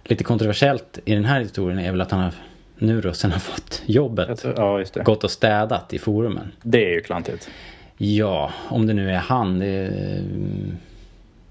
[0.05, 2.33] lite kontroversiellt i den här historien är väl att han har
[2.79, 6.53] nu då sen har fått jobbet tror- Ja, gått och städat i forumen.
[6.63, 7.51] Det är ju klantigt.
[7.97, 9.91] Ja, om det nu är han, det ju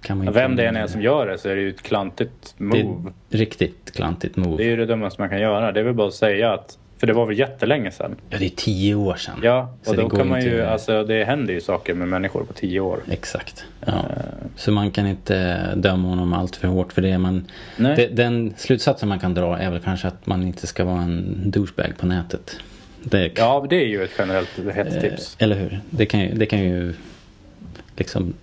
[0.09, 3.11] Vem det än är som gör det så är det ju ett klantigt move.
[3.29, 4.63] riktigt klantigt Det är move.
[4.63, 5.71] ju det dummaste man kan göra.
[5.71, 8.15] Det är väl bara att säga att, för det var väl jättelänge sedan.
[8.29, 9.39] Ja, det är tio år sedan.
[9.43, 12.07] Ja, Så och det då kan man inte- ju, alltså det händer ju saker med
[12.07, 12.99] människor på tio år.
[13.11, 13.63] Exakt.
[13.85, 14.05] Ja.
[14.55, 17.17] Så man kan inte döma honom allt för hårt för det.
[17.17, 17.45] Man,
[17.77, 21.51] det, den slutsatsen man kan dra är väl kanske att man inte ska vara en
[21.51, 22.57] douchebag på nätet.
[23.03, 25.35] Det, Ja, det är ju ett generellt hett tips.
[25.39, 25.79] Eller hur?
[25.89, 26.93] Det kan ju, det kan ju
[27.97, 28.33] liksom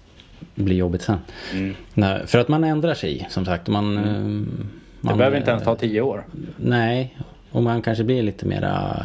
[0.54, 1.18] bli jobbigt sen.
[1.54, 1.74] Mm.
[1.94, 3.68] Nej, för att man ändrar sig som sagt.
[3.68, 6.24] Man, eh, Det man, behöver inte ens ta tio år.
[6.56, 7.16] Nej,
[7.50, 9.04] och man kanske blir lite mera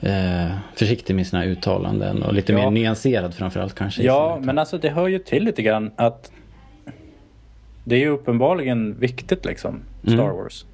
[0.00, 2.58] eh, försiktig med sina uttalanden och lite Ja.
[2.58, 4.02] mer nyanserad framförallt kanske.
[4.02, 6.32] Ja, men alltså det hör ju till lite grann att
[7.84, 10.36] det är ju uppenbarligen viktigt liksom, Star Mm.
[10.36, 10.64] Wars.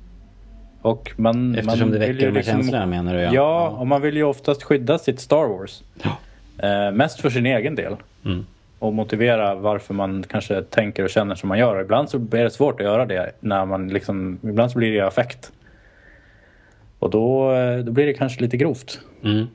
[0.82, 3.20] Och man, Eftersom man det väcker de här liksom- känslorna menar du?
[3.20, 3.68] Ja.
[3.68, 5.82] och man vill ju oftast skydda sitt Star Wars.
[6.02, 6.16] Ja.
[6.68, 7.96] Eh, mest för sin egen del.
[8.24, 8.46] Mm.
[8.80, 11.80] Och motivera varför man kanske tänker och känner som man gör.
[11.80, 15.00] Ibland så är det svårt att göra det när man liksom, ibland så blir det
[15.00, 15.52] affekt.
[16.98, 19.00] Och då, eh, då blir det kanske lite grovt.
[19.24, 19.46] Mm.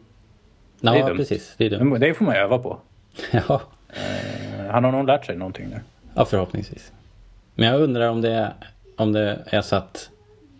[0.82, 1.18] Det är Ja, dumt.
[1.18, 1.54] precis.
[1.58, 1.98] Det är dumt.
[2.00, 2.78] Det får man öva på.
[3.32, 3.62] Ja.
[3.90, 5.80] Eh, Han har nog lärt sig någonting nu.
[6.16, 6.92] ja, förhoppningsvis.
[7.56, 8.52] Men jag undrar om det,
[8.98, 10.10] om det är så att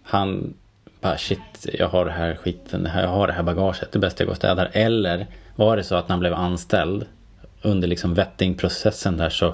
[0.04, 0.54] han
[1.02, 1.40] bara shit,
[1.74, 4.32] jag har det här skiten, jag har det här bagaget, det är bäst jag går
[4.34, 4.70] och städar.
[4.74, 7.06] Eller var det så att när han blev anställd
[7.66, 9.54] under liksom vettingprocessen där så,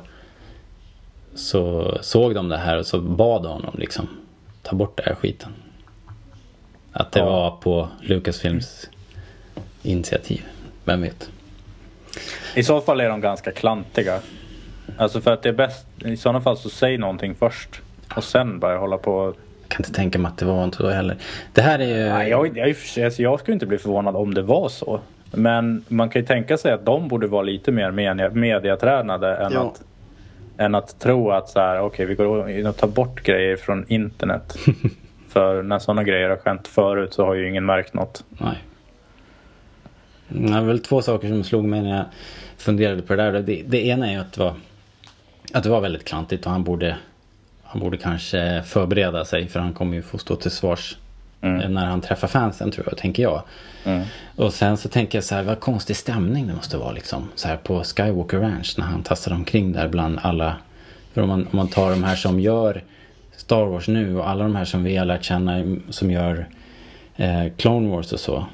[1.36, 4.08] så såg de det här och så bad honom liksom
[4.62, 5.52] ta bort det här skiten.
[6.92, 7.26] Att det Ja.
[7.26, 8.90] var på Lucasfilms
[9.84, 10.46] initiativ.
[10.86, 11.30] Vem vet?
[12.56, 14.20] I så fall är de ganska klantiga.
[14.98, 17.82] Alltså för att det är bäst, i sådana fall så säg någonting först.
[18.16, 19.26] Och sen börja hålla på.
[19.62, 21.18] Jag kan inte tänka mig att det var inte så heller.
[21.54, 22.10] Det här är ju...
[22.14, 22.70] Nej, jag, jag,
[23.06, 25.00] alltså jag skulle inte bli förvånad om det var så.
[25.32, 29.52] Men man kan ju tänka sig att de borde vara lite mer media, mediatränade än,
[29.54, 29.62] Ja.
[29.68, 29.84] att,
[30.58, 33.86] än att tro att så här, okej vi går in och tar bort grejer från
[33.88, 34.58] internet.
[35.30, 38.24] För när sådana grejer har hänt förut så har ju ingen märkt något.
[38.30, 38.58] Nej.
[40.28, 42.06] Det var väl två saker som slog mig när jag
[42.58, 43.42] funderade på det där.
[43.42, 44.54] Det, det ena är ju att det var,
[45.54, 46.98] att det var väldigt klantigt och han borde,
[47.64, 50.98] han borde kanske förbereda sig för han kommer ju få stå till svars
[51.42, 51.62] Mm.
[51.62, 53.44] eh, när han träffar fansen tror jag, tänker jag.
[53.84, 54.04] Mm.
[54.36, 57.30] Och sen så tänker jag så här, vad konstig stämning det måste vara liksom.
[57.36, 60.56] Så här på Skywalker Ranch när han tassar omkring där bland alla.
[61.14, 62.84] För om man, om man tar de här som gör
[63.36, 66.48] Star Wars nu och alla de här som vi har lärt känna som gör
[67.16, 68.46] eh, Clone Wars och så.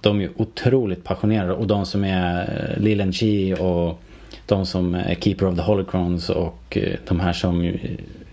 [0.00, 4.02] De är ju otroligt passionerade och de som är eh, G och
[4.46, 7.74] de som är Keeper of the Holocrons och eh, de här som eh,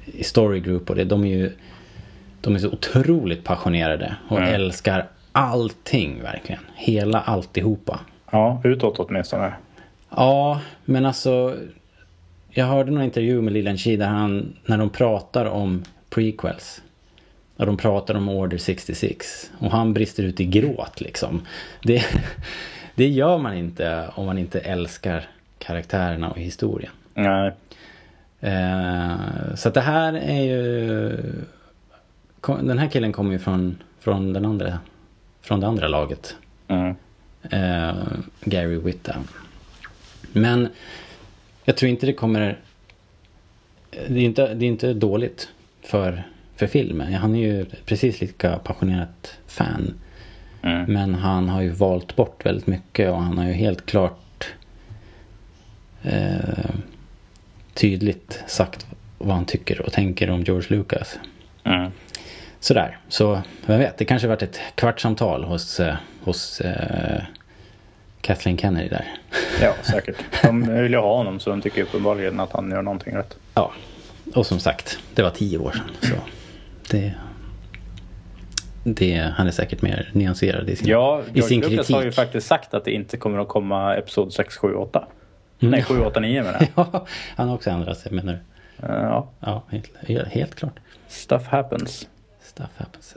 [0.06, 1.04] i Story Group och det.
[1.04, 1.52] De är ju
[2.42, 4.54] de är så otroligt passionerade och Mm.
[4.54, 6.62] älskar allting verkligen.
[6.76, 8.00] Hela alltihopa.
[8.32, 9.54] Ja, utåt åtminstone.
[10.10, 11.56] Ja, men alltså.
[12.52, 16.82] Jag hörde någon intervju med Lil G där han, när de pratar om prequels.
[17.56, 19.52] När de pratar om Order 66.
[19.60, 21.42] Och han brister ut i gråt liksom.
[21.84, 22.06] Det,
[22.96, 26.92] det gör man inte om man inte älskar karaktärerna och historien.
[27.14, 27.52] Nej.
[28.42, 31.18] Eh, så det här är ju...
[32.46, 34.80] Den här killen kommer ju från, från, den andra,
[35.42, 36.36] från det andra laget.
[36.68, 36.96] Mm.
[37.42, 37.96] Eh,
[38.42, 39.16] Gary Whitta.
[40.34, 40.70] Men
[41.64, 42.60] jag tror inte det kommer...
[43.92, 45.50] Det är inte, det är inte dåligt
[45.82, 46.24] för,
[46.56, 47.14] för filmen.
[47.14, 49.94] Han är ju precis lika passionerat fan.
[50.62, 50.94] Mm.
[50.94, 54.54] Men han har ju valt bort väldigt mycket och han har ju helt klart
[56.02, 56.70] eh,
[57.74, 61.20] tydligt sagt vad han tycker och tänker om George Lucas.
[61.64, 61.92] Mm.
[62.60, 67.22] Sådär, så vem vet, det kanske varit ett kvartssamtal hos, eh, hos eh,
[68.22, 69.06] Kathleen Kennedy där.
[69.62, 70.16] Ja, säkert.
[70.44, 73.38] De vill ju ha honom så de tycker uppenbarligen att han gör någonting rätt.
[73.56, 73.72] Ja,
[74.36, 75.92] och som sagt, det var tio år sedan.
[76.02, 76.16] Så
[76.92, 77.14] det,
[78.84, 81.96] det, han är säkert mer nyanserad i sin, Ja, i sin kritik.
[81.96, 85.08] har ju faktiskt sagt att det inte kommer att komma Episod 6, 7, 8.
[85.60, 86.88] Nej, 7, 8, 9 menar jag.
[86.94, 88.40] Ja, han har också ändrat sig menar du?
[88.88, 89.92] Eh, Ja, Ja, helt,
[90.32, 90.80] helt klart.
[91.08, 92.08] stuff happens.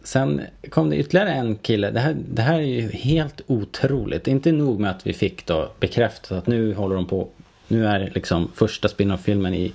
[0.05, 1.91] Sen kom det ytterligare en kille.
[1.91, 4.29] Det här, det här är ju helt otroligt.
[4.29, 7.29] Inte nog med att vi fick då bekräftat att nu håller de på.
[7.69, 9.73] Nu är liksom första spin-off-filmen i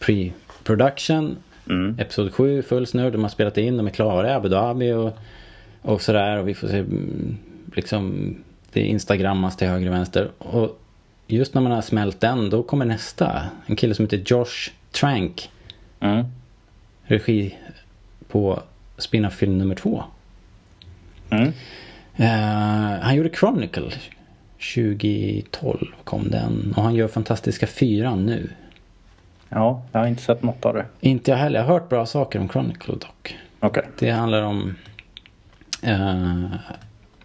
[0.00, 1.36] pre-production.
[1.68, 1.98] Mm.
[1.98, 3.10] Episod 7, full snurr.
[3.10, 5.18] De har spelat in, de är klara i Abu Dhabi och,
[5.82, 6.38] och sådär.
[6.38, 7.36] Och vi får se mm,
[7.74, 8.34] liksom
[8.72, 10.30] det instagrammas till höger och vänster.
[10.38, 10.80] Och
[11.26, 13.42] just när man har smält den, då kommer nästa.
[13.66, 15.50] En kille som heter Josh Trank.
[16.00, 16.24] Mm.
[17.02, 17.58] Regi
[18.28, 18.62] på
[18.98, 20.04] spin-off-film nummer två.
[21.30, 21.52] Mm.
[22.16, 23.90] Eh, han gjorde Chronicle
[24.74, 28.50] 2012 kom den och han gör Fantastiska Fyran nu.
[29.48, 30.86] Ja, jag har inte sett något av det.
[31.00, 31.58] Inte jag heller.
[31.58, 33.36] Jag har hört bra saker om Chronicle dock.
[33.60, 33.84] Okej.
[33.98, 34.74] Det handlar om
[35.82, 36.44] eh,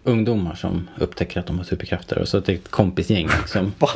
[0.04, 3.72] ungdomar som upptäcker att de har superkrafter och så är det ett kompisgäng som...
[3.78, 3.88] Va?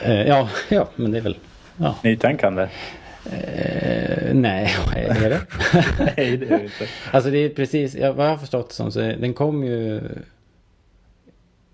[0.00, 1.36] Eh, ja, ja, men det är väl...
[1.76, 1.96] Ja.
[2.02, 2.68] Nytänkande?
[3.32, 5.40] Eh, nej, är det?
[5.98, 6.86] Nej, det är det inte.
[7.12, 10.00] Alltså det är precis, vad jag har förstått som så den kom ju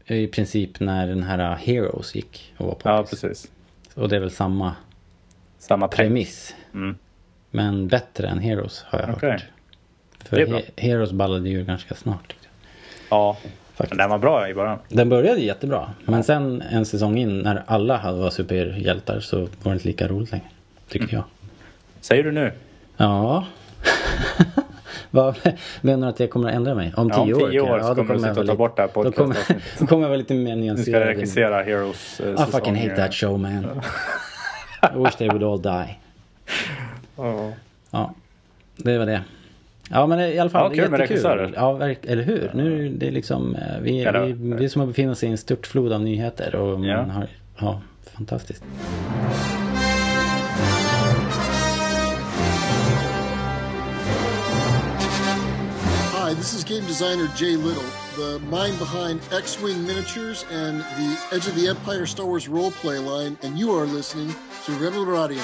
[0.07, 3.51] i princip när den här Heroes gick och var på Ja, precis.
[3.95, 4.75] Och det är väl samma
[5.59, 6.55] Samma premiss.
[6.75, 6.97] Mm.
[7.51, 9.31] Men bättre än Heroes har jag Okej.
[9.31, 9.45] hört.
[10.25, 10.37] För.
[10.37, 12.35] He- Heroes ballade ju ganska snart.
[13.11, 13.37] Ja,
[13.75, 13.91] Faktiskt.
[13.91, 14.79] men den var bra i början.
[14.89, 15.91] Den började jättebra.
[16.05, 20.09] Men sen en säsong in när alla hade var superhjältar så var det inte lika
[20.09, 20.47] roligt längre.
[20.89, 21.15] Tycker Mm.
[21.17, 21.25] jag.
[22.07, 22.53] Säger du nu?
[22.97, 23.45] Ja.
[25.81, 26.93] Menar du att jag kommer att ändra mig?
[26.97, 27.49] Om Ja, tio om år?
[27.51, 29.37] tio år så då kommer du jag sitta och ta bort det här Då kommer,
[29.79, 31.07] då kommer jag vara lite mer Du ska nyanserad.
[31.07, 33.53] regissera Heroes eh, I säsong fucking hate that show man.
[34.95, 35.99] I wish they would all die.
[37.17, 37.53] Ja.
[37.91, 38.15] Ja,
[38.77, 39.23] det var det.
[39.91, 41.17] Ja men i alla fall, Ja, kul med jättekul.
[41.31, 41.53] regissörer.
[41.57, 42.51] Ja, eller hur?
[42.55, 45.33] Nu är det liksom, eh, vi, Eller- vi, vi är som att befinna sig i
[45.33, 47.03] en störtflod av nyheter och man Ja.
[47.03, 47.27] har,
[47.59, 47.81] ja,
[48.17, 48.65] fantastiskt.
[56.47, 61.49] This is game designer Jay Little, the mind behind X Wing Miniatures and the Edge
[61.49, 64.29] of the Empire Star Wars roleplay line, and you are listening
[64.65, 65.39] to Rebel Radio.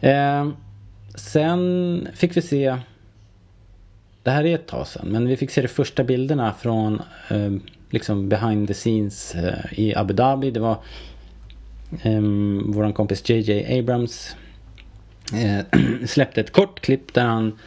[0.00, 0.48] Eh,
[1.14, 2.76] sen fick vi se,
[4.22, 7.52] det här är ett tag sedan, men vi fick se de första bilderna från eh,
[7.90, 10.50] liksom behind the scenes eh, i Abu Dhabi.
[10.50, 10.78] Det var
[12.02, 12.20] eh,
[12.64, 14.36] vår kompis JJ Abrams
[15.34, 15.64] eh,
[16.06, 17.58] släppte ett kort klipp där han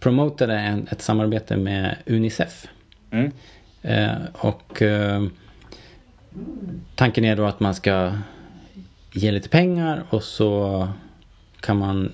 [0.00, 2.66] promotade en, ett samarbete med Unicef.
[3.10, 3.32] Mm.
[3.82, 5.22] Eh, och eh,
[6.94, 8.12] tanken är då att man ska
[9.12, 10.88] ge lite pengar och så
[11.60, 12.12] kan man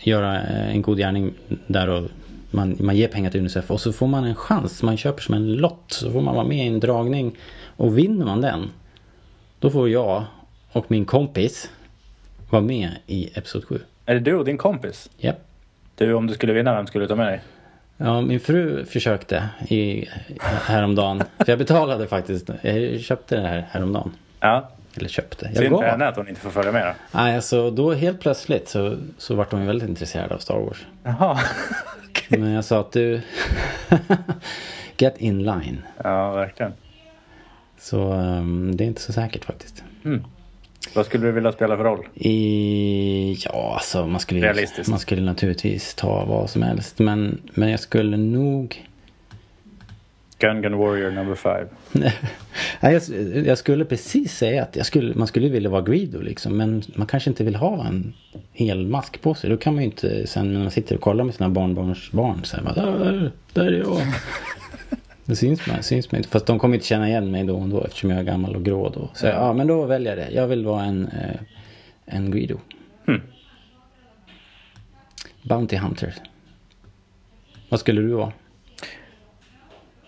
[0.00, 1.34] göra eh, en god gärning
[1.66, 2.10] där och
[2.50, 4.82] man, man ger pengar till Unicef och så får man en chans.
[4.82, 7.36] Man köper som en lott så får man vara med i en dragning
[7.76, 8.70] och vinner man den
[9.58, 10.24] då får jag
[10.72, 11.70] och min kompis
[12.50, 13.80] vara med i Episod 7.
[14.06, 15.10] Är det du och din kompis?
[15.16, 15.36] Japp.
[15.94, 17.40] Du, om du skulle vinna, vem skulle du ta med dig?
[17.96, 20.08] Ja, min fru försökte i,
[20.40, 21.22] häromdagen.
[21.38, 22.50] För jag betalade faktiskt.
[22.62, 24.12] Jag köpte det här häromdagen.
[24.40, 24.68] Ja.
[24.94, 25.46] Eller köpte.
[25.46, 27.18] Jag Synd för henne att hon inte får följa med då.
[27.18, 30.86] Nej, alltså då helt plötsligt så, så vart de ju väldigt intresserade av Star Wars.
[31.02, 31.40] Jaha.
[32.28, 33.20] Men jag sa att du...
[34.98, 35.82] Get in line.
[36.04, 36.72] Ja, verkligen.
[37.78, 39.84] Så um, det är inte så säkert faktiskt.
[40.94, 42.06] Vad skulle du vilja spela för roll?
[42.14, 46.98] I, ja, alltså man skulle, man skulle naturligtvis ta vad som helst.
[46.98, 48.88] Men, men jag skulle nog...
[50.38, 51.66] Gun Gun Warrior number five.
[52.80, 53.02] Nej, jag,
[53.46, 56.56] jag skulle precis säga att jag skulle, man skulle vilja vara Greedo liksom.
[56.56, 58.14] Men man kanske inte vill ha en
[58.52, 59.50] hel mask på sig.
[59.50, 62.44] Då kan man ju inte sen när man sitter och kollar med sina barnbarns barn.
[62.44, 64.00] Så här, bara, där, där är jag.
[65.24, 66.28] Det syns man, syns man inte.
[66.28, 68.64] Fast de kommer inte känna igen mig då och då eftersom jag är gammal och
[68.64, 69.10] grå då.
[69.14, 70.34] Så ja, men då väljer jag det.
[70.34, 71.40] Jag vill vara en, eh,
[72.06, 72.58] en Greedo.
[73.06, 73.20] Hmm.
[75.42, 76.14] Bounty Hunter.
[77.68, 78.32] Vad skulle du vara?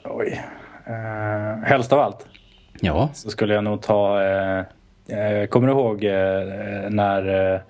[0.05, 0.40] Oj.
[0.88, 2.27] Uh, helst av allt
[2.81, 4.22] Ja, så skulle jag nog ta...
[4.22, 4.59] eh,
[5.18, 7.61] eh, kommer du ihåg eh, när, eh,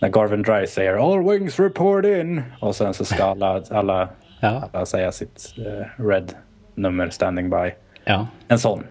[0.00, 2.42] när Garvin Dry säger All wings report in?
[2.60, 4.08] Och sen så ska alla, alla,
[4.40, 4.68] Ja.
[4.72, 6.32] alla säga sitt eh, red
[6.74, 7.70] nummer standing by.
[8.04, 8.26] ja.
[8.48, 8.84] En sån.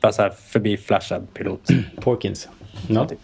[0.00, 1.68] Bara så här förbi flashad pilot.
[2.00, 2.48] Porkins.
[2.88, 3.08] Ja.
[3.08, 3.18] typ.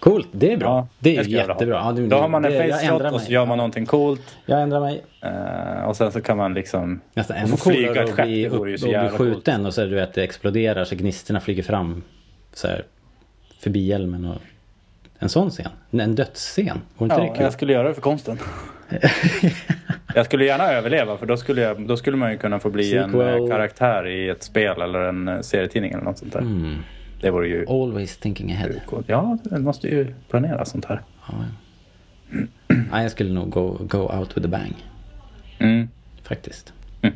[0.00, 0.68] Coolt, det är bra.
[0.68, 1.66] Ja, det är jättebra.
[1.68, 3.86] Ja, Då har man en det- jag face ändrar shot och så gör man någonting
[3.86, 4.36] coolt.
[4.46, 5.04] Jag ändrar mig.
[5.22, 8.76] Eh, och sen så kan man liksom Nästan ännu coolare att bli, upp, och bli
[8.90, 9.34] jävla coolt.
[9.34, 12.02] skjuten och så du vet, det exploderar så gnisterna flyger fram
[12.52, 12.84] så här,
[13.58, 14.24] förbi hjälmen.
[14.24, 14.36] Och,
[15.18, 15.70] en sån scen.
[15.90, 16.80] En dödsscen.
[16.98, 17.44] Vore inte Ja, det kul?
[17.44, 18.38] jag skulle göra det för konsten.
[20.14, 22.96] jag skulle gärna överleva för då skulle, jag, då skulle man ju kunna få bli
[22.96, 23.42] en Sequel.
[23.42, 26.40] eh, karaktär i ett spel eller en eh, serietidning eller något sånt där.
[26.40, 26.76] Mm.
[27.20, 28.70] Det vore ju Always thinking ahead.
[29.06, 31.00] Ja, det måste ju planera sånt här.
[31.28, 31.34] Ja,
[33.02, 34.74] jag skulle nog go, go out with a bang.
[35.58, 35.88] Mm.
[36.22, 36.72] Faktiskt.
[37.02, 37.14] Mm.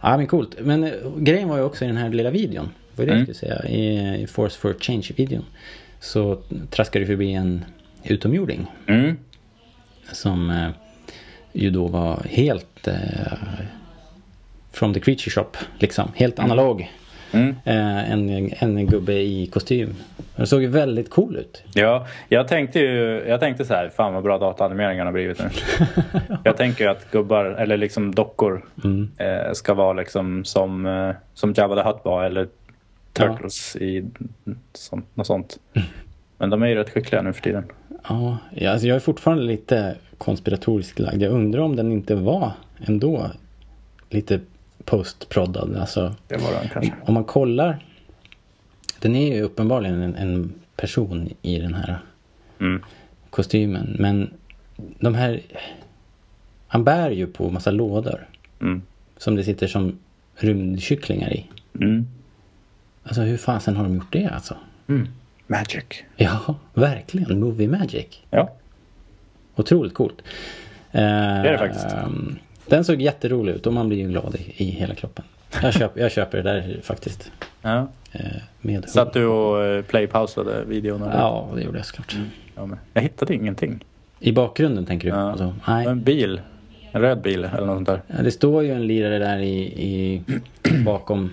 [0.00, 0.56] Ja men coolt.
[0.60, 2.68] Men eh, grejen var ju också i den här lilla videon.
[2.96, 3.26] Vad är det Mm.
[3.28, 3.68] jag skulle säga?
[3.68, 5.44] I, i Force for Change-videon.
[6.00, 6.38] Så
[6.70, 7.64] traskade det förbi en
[8.04, 8.66] utomjording.
[8.86, 9.16] Mm.
[10.12, 10.68] Som eh,
[11.52, 12.94] ju då var helt eh,
[14.72, 15.50] from the creature shop.
[15.78, 16.10] Liksom.
[16.14, 16.50] Helt Mm.
[16.50, 16.90] analog.
[17.32, 17.48] Mm.
[17.64, 19.94] Eh, en, en gubbe i kostym.
[20.36, 21.62] Den såg ju väldigt cool ut.
[21.74, 25.48] Ja, jag tänkte ju jag tänkte så här, fan vad bra dataanimeringarna har blivit nu.
[26.44, 29.10] jag tänker ju att gubbar, eller liksom dockor, Mm.
[29.16, 32.48] eh, ska vara liksom som, eh, som Jabba the Hutt var eller
[33.12, 34.04] Turtles i
[34.72, 35.58] sånt, något sånt.
[36.38, 37.64] Men de är ju rätt skickliga nu för tiden.
[38.08, 38.38] Ja,
[38.72, 41.22] alltså jag är fortfarande lite konspiratoriskt lagd.
[41.22, 43.30] Jag undrar om den inte var ändå
[44.10, 44.40] lite
[44.84, 45.76] postproddad.
[45.76, 46.92] Alltså, Det var den kanske.
[47.06, 47.84] om man kollar.
[49.00, 51.98] Den är ju uppenbarligen en, en person i den här
[52.60, 52.82] Mm.
[53.30, 53.96] kostymen.
[53.98, 54.30] Men
[54.76, 55.40] de här...
[56.68, 58.26] Han bär ju på massa lådor.
[58.60, 58.82] Mm.
[59.16, 59.98] Som det sitter som
[60.36, 61.46] rymdkycklingar i.
[61.74, 62.06] Mm.
[63.02, 64.56] Alltså hur fasen har de gjort det alltså?
[64.88, 65.08] Mm.
[65.50, 65.84] Magic.
[66.16, 67.40] Ja, verkligen.
[67.40, 68.06] Movie magic.
[68.30, 68.52] Ja.
[69.56, 70.22] Otroligt coolt.
[70.92, 71.86] det är det faktiskt.
[72.66, 75.24] Den såg jätterolig ut och man blir ju glad i, i hela kroppen.
[75.62, 77.32] Jag, köp, jag köper det där faktiskt.
[77.62, 77.88] ja.
[78.12, 78.20] Eh,
[78.60, 81.02] med Satt du och eh, playpausade videon?
[81.02, 81.12] eller?
[81.18, 82.16] Ja, det gjorde jag såklart.
[82.56, 83.84] Ja, men jag hittade ingenting.
[84.20, 85.14] I bakgrunden tänker du?
[85.16, 85.30] Ja.
[85.30, 85.86] Alltså, nej.
[85.86, 86.40] En bil.
[86.92, 88.02] En röd bil eller något sånt där.
[88.06, 90.22] Ja, det står ju en lirare där i, i
[90.84, 91.30] bakom.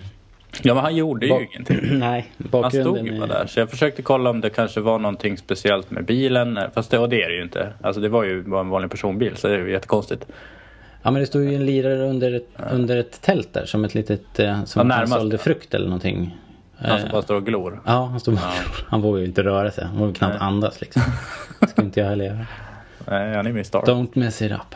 [0.62, 1.80] Ja men han gjorde ju Ba- ingenting.
[2.00, 2.94] nej, Han bakgrunden.
[2.96, 3.48] stod ju bara är- där.
[3.48, 6.60] Så jag försökte kolla om det kanske var någonting speciellt med bilen.
[6.74, 7.74] Fast det, och det är det ju inte.
[7.82, 10.26] Alltså det var ju bara en vanlig personbil så det är ju jättekonstigt.
[11.04, 13.94] Ja, men det står ju en lirare under ett, under ett tält där som ett
[13.96, 15.38] litet, eh, som Ja, han sålde ja.
[15.44, 16.38] frukt eller någonting.
[16.78, 17.82] Han som Eh, bara står och glor.
[17.86, 18.52] Ja, han stod bara
[18.88, 19.86] Han vågade ju inte röra sig.
[19.86, 20.48] Han vågade knappt Nej.
[20.48, 21.02] andas liksom.
[21.60, 22.46] Det skulle inte jag heller göra.
[23.08, 23.82] Nej, han är min star.
[23.82, 24.76] Don't mess it up.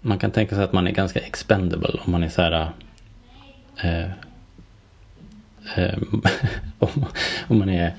[0.00, 2.68] Man kan tänka sig att man är ganska expendable om man är så här...
[3.82, 4.10] Eh,
[5.76, 5.98] eh,
[6.78, 7.06] om,
[7.48, 7.92] om man är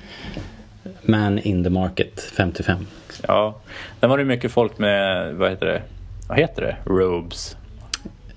[1.01, 2.87] man in the market 55.
[3.27, 3.55] Ja.
[3.99, 5.81] Sen var det mycket folk med, vad heter det?
[6.27, 6.77] Vad heter det?
[6.85, 7.57] Robes.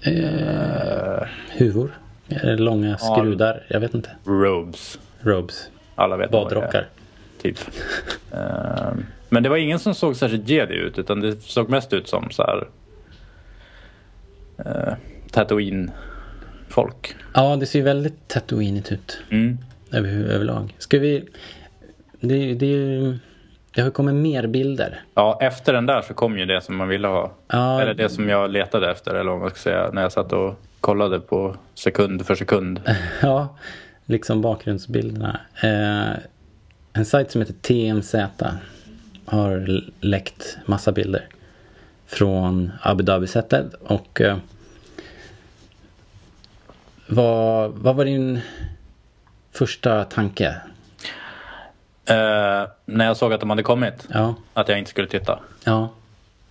[0.02, 1.98] Eh, huvor.
[2.28, 3.14] Eller långa Ja.
[3.16, 3.62] skrudar.
[3.68, 4.10] Jag vet inte.
[4.24, 4.98] Robes.
[5.20, 5.70] Robes.
[5.94, 6.42] Alla vet vad.
[6.44, 6.88] Badrockar.
[7.42, 7.58] Typ.
[8.32, 12.08] Ehm, men det var ingen som såg särskilt jedi ut utan det såg mest ut
[12.08, 12.68] som så här
[14.66, 14.94] uh,
[16.74, 17.14] Tatooine-folk.
[17.34, 19.18] Ja, det ser väldigt tatooinigt ut.
[19.30, 19.58] Mm.
[19.92, 20.74] Över, överlag.
[20.78, 21.24] Ska vi...
[22.20, 23.18] Det, det, ju-
[23.74, 25.02] det har ju kommit mer bilder.
[25.14, 27.32] Ja, efter den där så kom ju det som man ville ha.
[27.48, 27.82] Ja.
[27.82, 29.90] Eller det som jag letade efter eller vad man ska säga.
[29.92, 32.80] När jag satt och kollade på sekund för sekund.
[33.22, 33.56] Ja,
[34.06, 35.40] liksom bakgrundsbilderna.
[35.62, 36.18] Eh,
[36.92, 38.14] en sajt som heter TMZ
[39.24, 41.26] har läckt massa bilder
[42.06, 43.74] från Abu Dhabi-sättet.
[43.74, 44.36] Och eh,
[47.10, 48.40] vad, vad var din
[49.52, 50.56] första tanke?
[52.04, 54.08] Eh, när jag såg att de hade kommit.
[54.12, 55.38] Ja, Att jag inte skulle titta.
[55.64, 55.88] ja.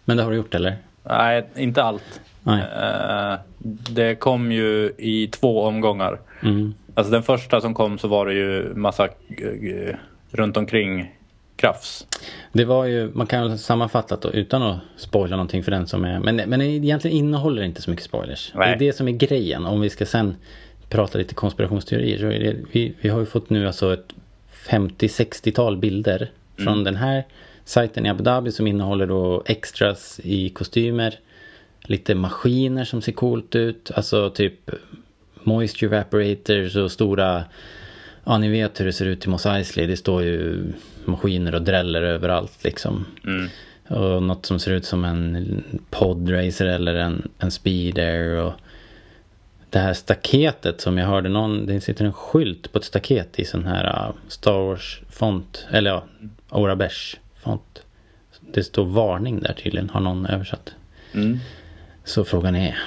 [0.05, 0.77] Men det har du gjort eller?
[1.03, 2.21] Nej, inte allt.
[2.43, 2.61] Nej.
[2.83, 3.35] Eh,
[3.89, 6.19] det kom ju i två omgångar.
[6.43, 6.73] Mm.
[6.93, 9.95] Alltså den första som kom så var det ju massa eh,
[10.31, 11.15] runt omkring
[11.59, 12.07] krafs.
[12.51, 16.19] Det var ju, man kan sammanfatta då utan att spoila någonting för den som är,
[16.19, 18.51] men, men egentligen innehåller det inte så mycket spoilers.
[18.55, 18.67] Nej.
[18.67, 19.65] Det är det som är grejen.
[19.65, 20.35] Om vi ska sen
[20.89, 24.13] prata lite konspirationsteorier så det, vi, vi har ju fått nu alltså ett
[24.69, 27.25] 50-60-tal bilder från den här
[27.65, 31.19] sajten i Abu Dhabi som innehåller då extras i kostymer.
[31.81, 33.91] Lite maskiner som ser coolt ut.
[33.95, 34.71] Alltså typ
[35.43, 37.43] moisture evaporators och stora
[38.29, 39.87] Ja, ni vet hur det ser ut i Mos Eisley.
[39.87, 40.63] Det står ju
[41.05, 43.05] maskiner och dräller överallt liksom.
[43.25, 43.49] Mm.
[43.87, 48.35] Och något som ser ut som en podracer eller en, en speeder.
[48.35, 48.53] Och
[49.69, 53.45] det här staketet som jag hörde någon, det sitter en skylt på ett staket i
[53.45, 55.67] sån här uh, Star Wars font.
[55.71, 56.03] Eller ja,
[56.49, 57.83] Orabesh font.
[58.53, 60.73] Det står varning där tydligen, har någon översatt.
[61.13, 61.37] Mm.
[62.03, 62.79] Så frågan är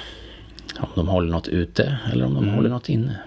[0.79, 3.19] om de håller något ute eller om de håller något inne.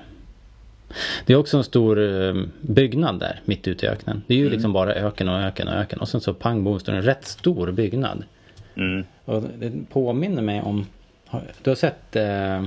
[1.26, 4.22] Det är också en stor eh, byggnad där mitt ute i öknen.
[4.26, 6.00] Det är ju liksom bara öken och öken och öken.
[6.00, 8.24] Och sen så pang bom står en rätt stor byggnad.
[8.76, 9.04] Mm.
[9.24, 10.86] Och det påminner mig om...
[11.62, 12.66] Du har sett eh,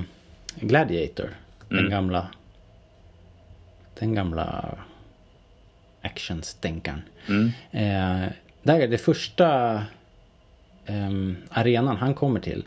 [0.56, 1.30] Gladiator?
[1.70, 2.28] Den gamla...
[4.00, 4.76] Den gamla
[6.02, 7.02] actionstänkaren.
[7.28, 7.52] Mm.
[7.72, 8.30] Eh,
[8.64, 9.82] där är det första
[10.86, 12.64] ehm, arenan han kommer till.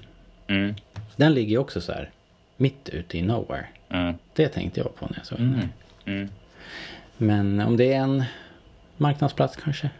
[0.46, 0.74] Mm.
[1.16, 2.10] Den ligger ju också så här
[2.56, 3.66] mitt ute i nowhere.
[3.92, 4.14] Mm.
[4.34, 5.54] Det tänkte jag på när jag såg den.
[5.54, 5.68] här.
[6.12, 6.28] Mm.
[7.16, 8.24] Men om det är en
[8.96, 9.90] marknadsplats kanske.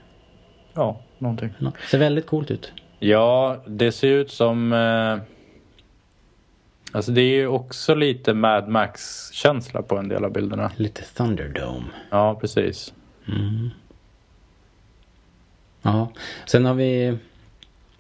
[0.75, 1.51] Ja, någonting.
[1.59, 2.73] Nå- Ser väldigt coolt ut.
[2.99, 4.73] Ja, det ser ut som...
[4.73, 5.19] Eh,
[6.93, 10.71] alltså det är ju också lite Mad Max-känsla på en del av bilderna.
[10.77, 11.85] Lite Thunderdome.
[12.11, 12.93] Ja, precis.
[15.83, 16.13] Ja.
[16.47, 17.19] Sen har vi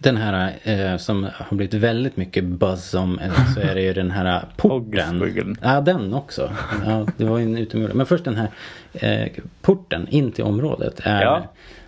[0.03, 3.93] den här eh, som har blivit väldigt mycket buzz om eh, så är det ju
[3.93, 5.21] den här porten.
[5.21, 5.55] Hogswiggle.
[5.63, 6.53] Ja, den också.
[6.87, 7.97] Ja, det var en utomjording.
[7.97, 8.49] Men först den här
[8.93, 9.29] eh,
[9.63, 11.01] porten in till området.
[11.05, 11.43] Är, Ja.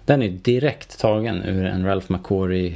[0.07, 2.75] Den är direkt tagen ur en Ralph McQuarrie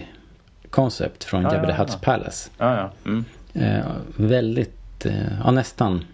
[0.70, 1.99] koncept från Ja, Jabba the ja, Hutt's ja.
[2.03, 2.51] Palace.
[2.59, 2.91] Ja.
[3.07, 3.24] Mm.
[3.55, 3.84] Eh,
[4.16, 5.12] väldigt, eh,
[5.45, 6.05] ja nästan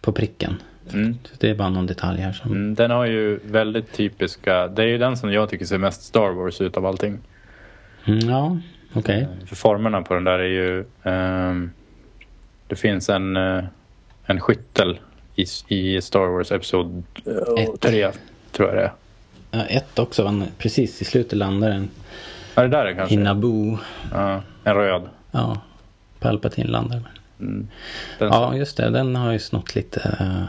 [0.00, 0.54] på pricken.
[0.92, 1.18] Mm.
[1.38, 2.50] Det är bara någon detalj här som...
[2.50, 6.02] Mm, den har ju väldigt typiska, det är ju den som jag tycker ser mest
[6.02, 7.18] Star Wars ut av allting.
[8.04, 8.58] Mm, ja,
[8.94, 9.28] okej.
[9.46, 11.70] För formerna på den där är ju, ehm,
[12.66, 13.64] det finns en, eh,
[14.26, 14.98] en skyttel
[15.36, 17.02] i, i Star Wars Episod
[17.58, 17.80] Ett.
[17.80, 18.10] 3
[18.52, 18.92] tror jag det är.
[19.50, 21.90] Ja, ett också, han, precis i slutet landar den
[22.54, 23.78] Ja, det där är kanske i Naboo.
[24.12, 25.02] ja, en röd.
[25.30, 25.60] Ja,
[26.18, 27.00] Palpatine landar.
[27.40, 27.68] Mm.
[28.18, 28.90] Ja, just det.
[28.90, 30.44] Den har ju snott lite eh,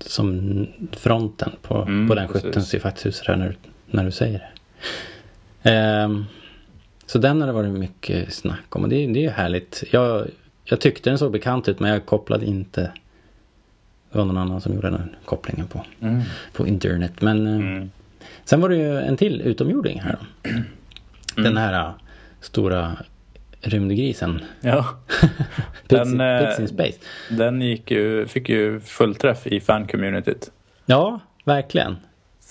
[0.00, 3.56] som fronten på, Mm, på den skytten ser faktiskt ut sådär
[3.86, 4.48] när du säger det.
[5.64, 6.24] Ehm,
[7.06, 9.84] så den har det varit mycket snack om och det, det är ju härligt.
[9.90, 10.26] Jag,
[10.64, 12.80] jag tyckte den såg bekant ut men jag kopplade inte.
[14.12, 16.20] Det var någon annan som gjorde den kopplingen på, Mm.
[16.52, 17.12] på internet.
[17.20, 17.90] Men eh, Mm.
[18.44, 20.50] sen var det ju en till utomjording här då.
[20.50, 20.64] Mm.
[21.36, 21.92] Den här eh,
[22.40, 22.96] stora
[23.60, 24.40] rymdgrisen.
[24.60, 24.86] Ja,
[25.88, 26.98] Pigs, Den, eh, Pigs in Space.
[27.30, 30.50] den gick ju, fick ju fullträff i fan-communityt.
[30.86, 31.96] Ja, verkligen.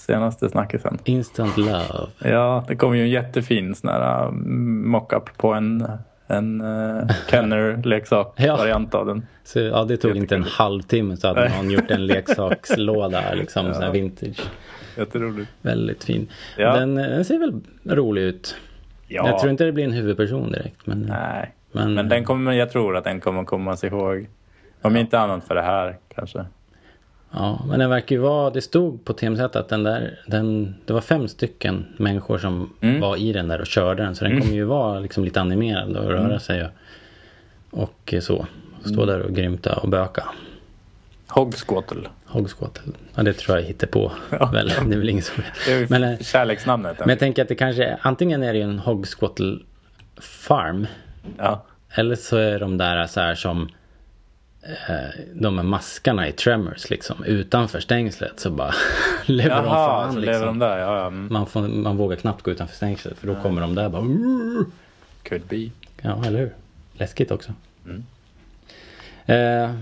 [0.05, 0.97] Senaste snackisen.
[1.03, 2.07] Instant love.
[2.23, 5.87] Ja, det kom ju en jättefin sån här mm, mock-up på en,
[6.27, 9.25] en uh, Kenner-leksak-variant av den.
[9.43, 13.73] Så ja, det tog inte en halvtimme så hade någon gjort en leksakslåda liksom, Ja.
[13.73, 14.41] sån här vintage.
[14.97, 15.49] Jätteroligt.
[15.61, 16.27] Väldigt fin.
[16.57, 16.73] Ja.
[16.77, 17.61] Den, den ser väl
[17.95, 18.55] rolig ut.
[19.07, 20.85] Ja, Jag tror inte det blir en huvudperson direkt.
[20.87, 21.53] Men, nej.
[21.71, 24.27] men, Men den kommer, jag tror att den kommer komma sig ihåg.
[24.81, 26.45] Om inte annat för det här kanske.
[27.33, 30.93] Ja, men den verkar ju vara, det stod på TMZ att den där, den, det
[30.93, 33.01] var fem stycken människor som Mm.
[33.01, 34.15] var i den där och körde den.
[34.15, 36.39] Så den kommer ju vara liksom lite animerad och röra Mm.
[36.39, 36.71] sig och,
[37.83, 38.47] och så.
[38.85, 40.23] Stå där och grymta och böka.
[41.27, 42.09] Hogsquattle.
[42.25, 42.91] Hogsquattle.
[43.15, 44.45] Ja, det tror jag hittar på Ja.
[44.53, 44.67] väl.
[44.67, 45.43] Det är väl ingen som
[45.89, 46.99] Men, eh, kärleksnamnet.
[46.99, 49.59] Men jag tänker att det kanske antingen är det ju en Hogsquattle
[50.21, 50.87] farm.
[51.37, 51.63] ja.
[51.95, 53.67] Eller så är de där så här som eh,
[55.33, 57.23] de med maskarna i Tremors liksom.
[57.23, 58.73] Utanför stängslet så bara
[59.25, 60.45] lever de fan liksom.
[60.45, 60.77] de där.
[60.77, 61.07] Ja, ja.
[61.07, 61.27] Mm.
[61.31, 64.01] Man, får, man vågar knappt gå utanför stängslet för då kommer de där bara.
[65.23, 65.69] Could be.
[66.01, 66.53] Ja, eller hur?
[66.93, 67.53] Läskigt också.
[67.85, 68.03] Mm.
[69.25, 69.75] Eh,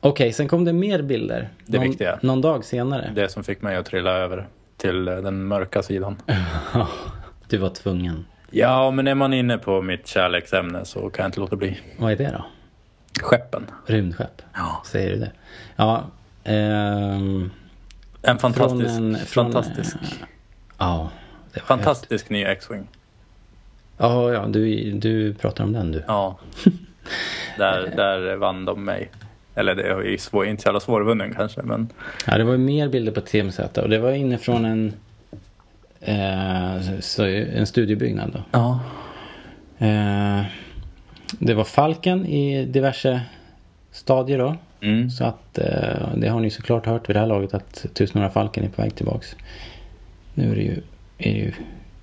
[0.00, 1.48] Okej, sen kom det mer bilder.
[1.66, 2.18] Det någon, viktiga.
[2.22, 3.12] Någon dag senare.
[3.14, 4.46] Det som fick mig att trilla över
[4.76, 6.16] till eh, den mörka sidan.
[7.48, 8.24] Du var tvungen.
[8.50, 11.80] Ja, men är man inne på mitt kärleksämne så kan jag inte låta bli.
[11.98, 12.44] Vad är det då?
[13.22, 13.66] Skeppen.
[13.86, 14.42] Rymdskepp?
[14.54, 14.82] Ja.
[14.86, 15.30] Säger du det?
[15.76, 16.04] Ja.
[16.44, 17.50] ehm,
[18.22, 20.26] En fantastisk, från en, från, fantastisk, eh,
[20.78, 21.10] ja.
[21.66, 22.88] fantastisk ny X-Wing.
[23.98, 26.04] Ja, ja du, du pratar om den du.
[26.06, 26.38] Ja.
[27.58, 29.10] där, där vann de mig.
[29.54, 31.88] Eller det är ju svår, inte så jävla svårvunnen kanske, men
[32.26, 34.92] Ja, det var ju mer bilder på TMZ och det var inifrån en,
[36.00, 38.42] eh, så, en studiebyggnad då.
[38.58, 38.80] ja.
[39.86, 40.42] Eh,
[41.38, 43.20] det var Falken i diverse
[43.92, 44.56] stadier då.
[44.80, 45.10] Mm.
[45.10, 48.30] Så att eh, det har ni såklart hört vid det här laget att Tusen några
[48.30, 49.36] Falken är på väg tillbaks.
[50.34, 50.80] Nu är det ju,
[51.18, 51.52] är det ju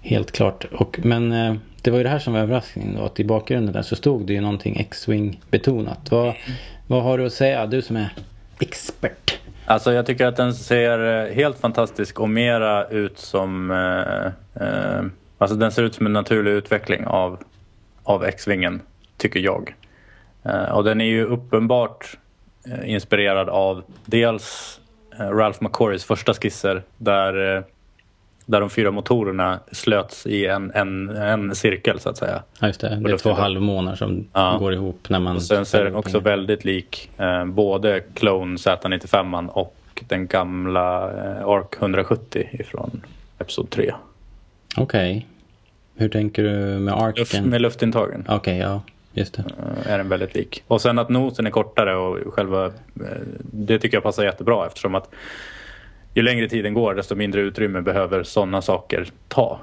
[0.01, 0.65] helt klart.
[0.71, 3.05] Och, men eh, det var ju det här som var överraskningen då.
[3.05, 6.11] Att i bakgrunden där så stod det ju någonting X-Wing betonat.
[6.11, 6.33] Vad,
[6.87, 7.65] vad har du att säga?
[7.65, 8.13] Du som är
[8.59, 9.39] expert.
[9.65, 13.71] Alltså jag tycker att den ser eh, helt fantastisk och mera ut som...
[13.71, 15.03] Eh, eh,
[15.37, 17.43] alltså den ser ut som en naturlig utveckling av,
[18.03, 18.81] av X-Wingen,
[19.17, 19.75] tycker jag.
[20.43, 22.17] Eh, och den är ju uppenbart
[22.67, 24.79] eh, inspirerad av dels
[25.19, 27.63] eh, Ralph McQuarries första skisser där,
[28.45, 32.43] där de fyra motorerna slöts i en, en, en cirkel så att säga.
[32.59, 34.57] Ja just det, det är två halvmånar som Ja.
[34.59, 35.35] går ihop när man...
[35.35, 39.75] Och sen så är den också väldigt lik eh, både Clone Z95 och
[40.07, 43.01] den gamla eh, Arc 170 ifrån
[43.39, 43.93] Episod 3.
[44.77, 45.27] Okej.
[45.95, 46.49] Hur tänker du
[46.79, 47.49] med Luft, arken?
[47.49, 48.81] med luftintagen Okej, ja.
[49.15, 49.43] Just det.
[49.85, 50.63] eh, är den väldigt lik.
[50.67, 52.65] Och sen att nosen är kortare och själva...
[52.65, 52.71] Eh,
[53.41, 55.09] det tycker jag passar jättebra eftersom att
[56.13, 59.59] ju längre tiden går desto mindre utrymme behöver sådana saker ta.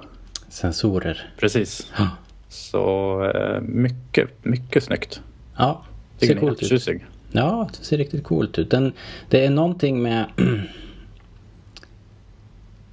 [0.48, 1.32] Sensorer.
[1.38, 1.92] Precis.
[1.98, 2.08] Ja.
[2.48, 5.20] Så eh, mycket, mycket snyggt.
[5.56, 5.84] Ja,
[6.18, 7.02] Tycker ser coolt ut.
[7.32, 8.70] Ja, det ser riktigt coolt ut.
[8.70, 8.92] Den,
[9.28, 10.24] det är någonting med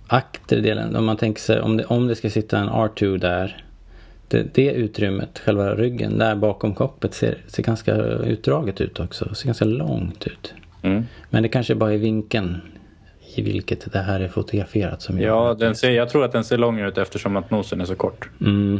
[0.07, 0.95] akterdelen.
[0.95, 3.65] Om man tänker sig om det, om det ska sitta en R2 där.
[4.29, 9.35] Det, det utrymmet, själva ryggen där bakom koppet ser, ser ganska utdraget ut också.
[9.35, 10.53] Ser ganska långt ut.
[10.81, 11.03] Mm.
[11.29, 12.57] Men det kanske bara är vinkeln
[13.35, 16.31] i vilket det här är fotograferat som Ja, gör att den ser, jag tror att
[16.31, 18.29] den ser lång ut eftersom att nosen är så kort.
[18.41, 18.79] Mm,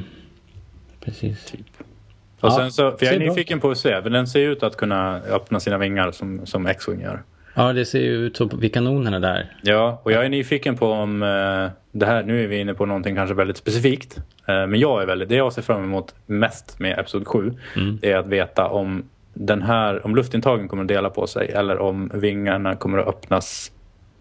[1.00, 1.54] precis.
[1.54, 4.28] Och Ja, sen så, för jag är ser bra nyfiken på att se, för den
[4.28, 7.24] ser ut att kunna öppna sina vingar som, som X-Wing gör.
[7.54, 9.54] Ja, det ser ju ut så vid kanonerna där.
[9.62, 12.86] Ja, och jag är nyfiken på om eh, det här, nu är vi inne på
[12.86, 14.18] någonting kanske väldigt specifikt.
[14.48, 17.54] Eh, men jag är väldigt, det jag ser fram emot mest med Episod 7
[18.02, 21.80] det är att veta om den här, om luftintagen kommer att dela på sig eller
[21.80, 23.72] om vingarna kommer att öppnas.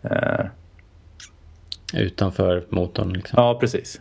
[0.02, 0.46] Eh,
[1.94, 3.42] Utanför motorn liksom.
[3.42, 4.00] ja, precis.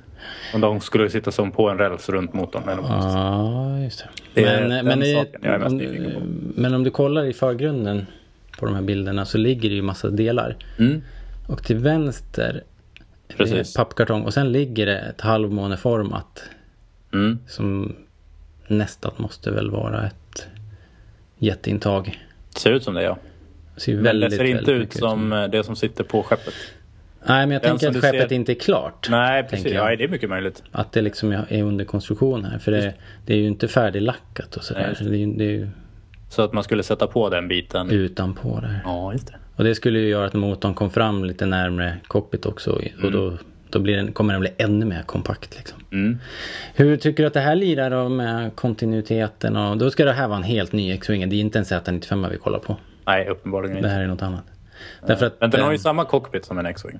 [0.53, 2.63] Om de skulle sitta som på en räls runt motorn.
[2.63, 3.13] Eller något.
[3.13, 3.99] Ja, just
[4.33, 4.41] det.
[4.41, 8.05] Det men, den men, mest om, men om du kollar i förgrunden
[8.59, 10.55] på de här bilderna så ligger det ju massa delar.
[10.79, 11.01] Mm.
[11.47, 12.63] Och till vänster
[13.27, 13.73] det Precis.
[13.75, 16.43] pappkartong och sen ligger det ett halvmåneformat
[17.13, 17.39] Mm.
[17.47, 17.95] som
[18.67, 20.47] nästan måste väl vara ett
[21.37, 22.19] jätteintag.
[22.55, 23.17] Ser ut som det ja.
[23.75, 26.53] Det ser väldigt, det ser inte ut som eh, det som sitter på skeppet.
[27.27, 29.07] Nej, men jag Den tänker att skeppet ser- inte är klart.
[29.09, 29.73] Nej, precis.
[29.73, 30.63] Ja, det är mycket möjligt.
[30.71, 32.59] Att det liksom är under konstruktion här.
[32.59, 32.93] För det,
[33.25, 34.93] det är ju inte färdiglackat och sådär.
[34.97, 35.67] Så det, är det är ju
[36.29, 37.89] Så att man skulle sätta på den biten.
[37.91, 38.79] utanpå där.
[38.85, 39.33] Ja, just det.
[39.55, 42.71] Och det skulle ju göra att motorn kom fram lite närmre cockpit också.
[42.71, 43.11] Och Mm.
[43.11, 43.37] då,
[43.69, 45.57] då blir den, kommer den bli ännu mer kompakt.
[45.57, 45.79] Liksom.
[45.91, 46.17] Mm.
[46.75, 49.55] Hur tycker du att det här lirar då med kontinuiteten?
[49.57, 51.29] Och då ska det här vara en helt ny X-Wing.
[51.29, 52.77] Det är inte en Z95 vi kollar på.
[53.05, 53.89] Nej, uppenbarligen Det inte.
[53.89, 54.43] här är något annat.
[55.07, 56.99] Därför att, Men den har ju samma cockpit som en X-Wing.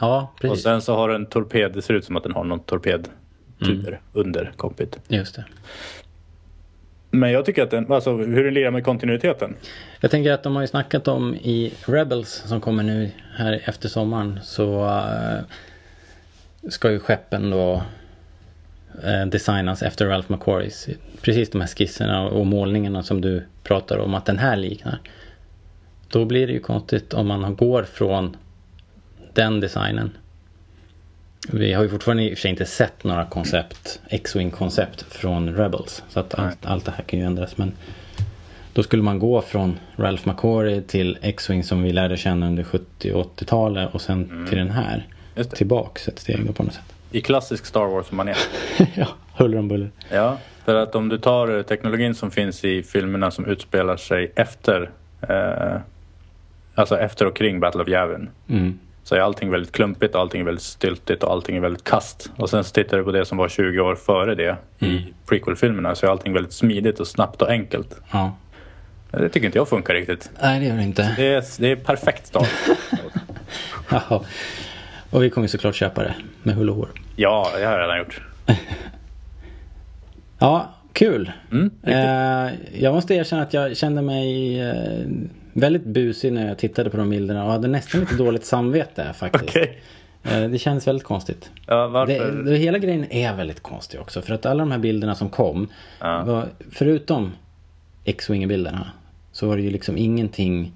[0.00, 0.62] Ja, Och precis.
[0.62, 4.00] sen så har den torped, det ser ut som att den har någon torpedtuber Mm.
[4.12, 4.98] under cockpit.
[5.08, 5.44] Just det.
[7.14, 9.54] Men jag tycker att den, alltså hur den lirar med kontinuiteten.
[10.00, 13.88] Jag tänker att de har ju snackat om i Rebels som kommer nu här efter
[13.88, 15.40] sommaren så uh,
[16.68, 17.82] ska ju skeppen då
[19.04, 20.88] uh, designas efter Ralph McQuarries.
[21.22, 24.98] Precis de här skisserna och målningarna som du pratar om att den här liknar.
[26.08, 28.36] Då blir det ju konstigt om man går från
[29.32, 30.10] den designen.
[31.58, 35.54] Vi har ju fortfarande i och för sig inte sett några koncept, X-Wing koncept från
[35.54, 36.02] Rebels.
[36.08, 37.58] Så att allt, allt det här kan ju ändras.
[37.58, 37.72] Men
[38.72, 43.12] då skulle man gå från Ralph McQuarrie till X-Wing som vi lärde känna under 70
[43.12, 45.06] och 80-talet och sen till den här.
[45.36, 45.48] Mm.
[45.48, 46.94] Tillbaks ett steg då på något sätt.
[47.10, 48.36] I klassisk Star Wars-manér.
[48.94, 49.90] ja, huller om buller.
[50.10, 54.32] Ja, för att om du tar eh, teknologin som finns i filmerna som utspelar sig
[54.36, 54.90] efter
[55.28, 55.80] eh,
[56.74, 58.28] Alltså efter och kring Battle of Yavin.
[58.48, 58.78] Mm.
[59.04, 62.30] Så är allting väldigt klumpigt, allting är väldigt styltigt och allting är väldigt kast.
[62.36, 64.94] Och sen så tittar du på det som var 20 år före det Mm.
[64.94, 67.96] i prequel-filmerna så är allting väldigt smidigt och snabbt och enkelt.
[68.12, 68.36] Ja.
[69.10, 70.30] Det tycker inte jag funkar riktigt.
[70.42, 71.14] Nej, det gör det inte.
[71.16, 72.78] Det är, det är perfekt Star Wars.
[73.90, 74.20] Jaha.
[75.10, 76.88] Och vi kommer såklart köpa det med hull och hår.
[77.16, 78.20] Ja, det har jag redan gjort.
[80.38, 81.32] Ja, kul.
[81.52, 81.70] Mm.
[81.82, 82.52] Eh,
[82.82, 85.06] jag måste erkänna att jag kände mig eh,
[85.54, 89.44] väldigt busig när jag tittade på de bilderna och hade nästan lite dåligt samvete faktiskt.
[89.48, 89.80] Okej.
[90.22, 91.50] Eh, det känns väldigt konstigt.
[91.66, 92.32] Ja, varför?
[92.32, 94.22] Det, det, hela grejen är väldigt konstig också.
[94.22, 95.68] För att alla de här bilderna som kom.
[96.00, 96.24] Ja.
[96.24, 97.32] Var, förutom
[98.04, 98.90] X-Wing-bilderna.
[99.32, 100.72] Så var det ju liksom ingenting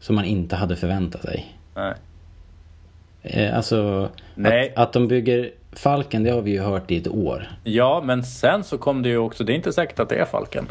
[0.00, 1.56] som man inte hade förväntat sig.
[1.74, 1.94] Nej.
[3.22, 4.72] Eh, alltså Nej.
[4.76, 7.48] Att, att de bygger Falken det har vi ju hört i ett år.
[7.64, 10.24] Ja, men sen så kom det ju också, det är inte säkert att det är
[10.24, 10.66] Falken.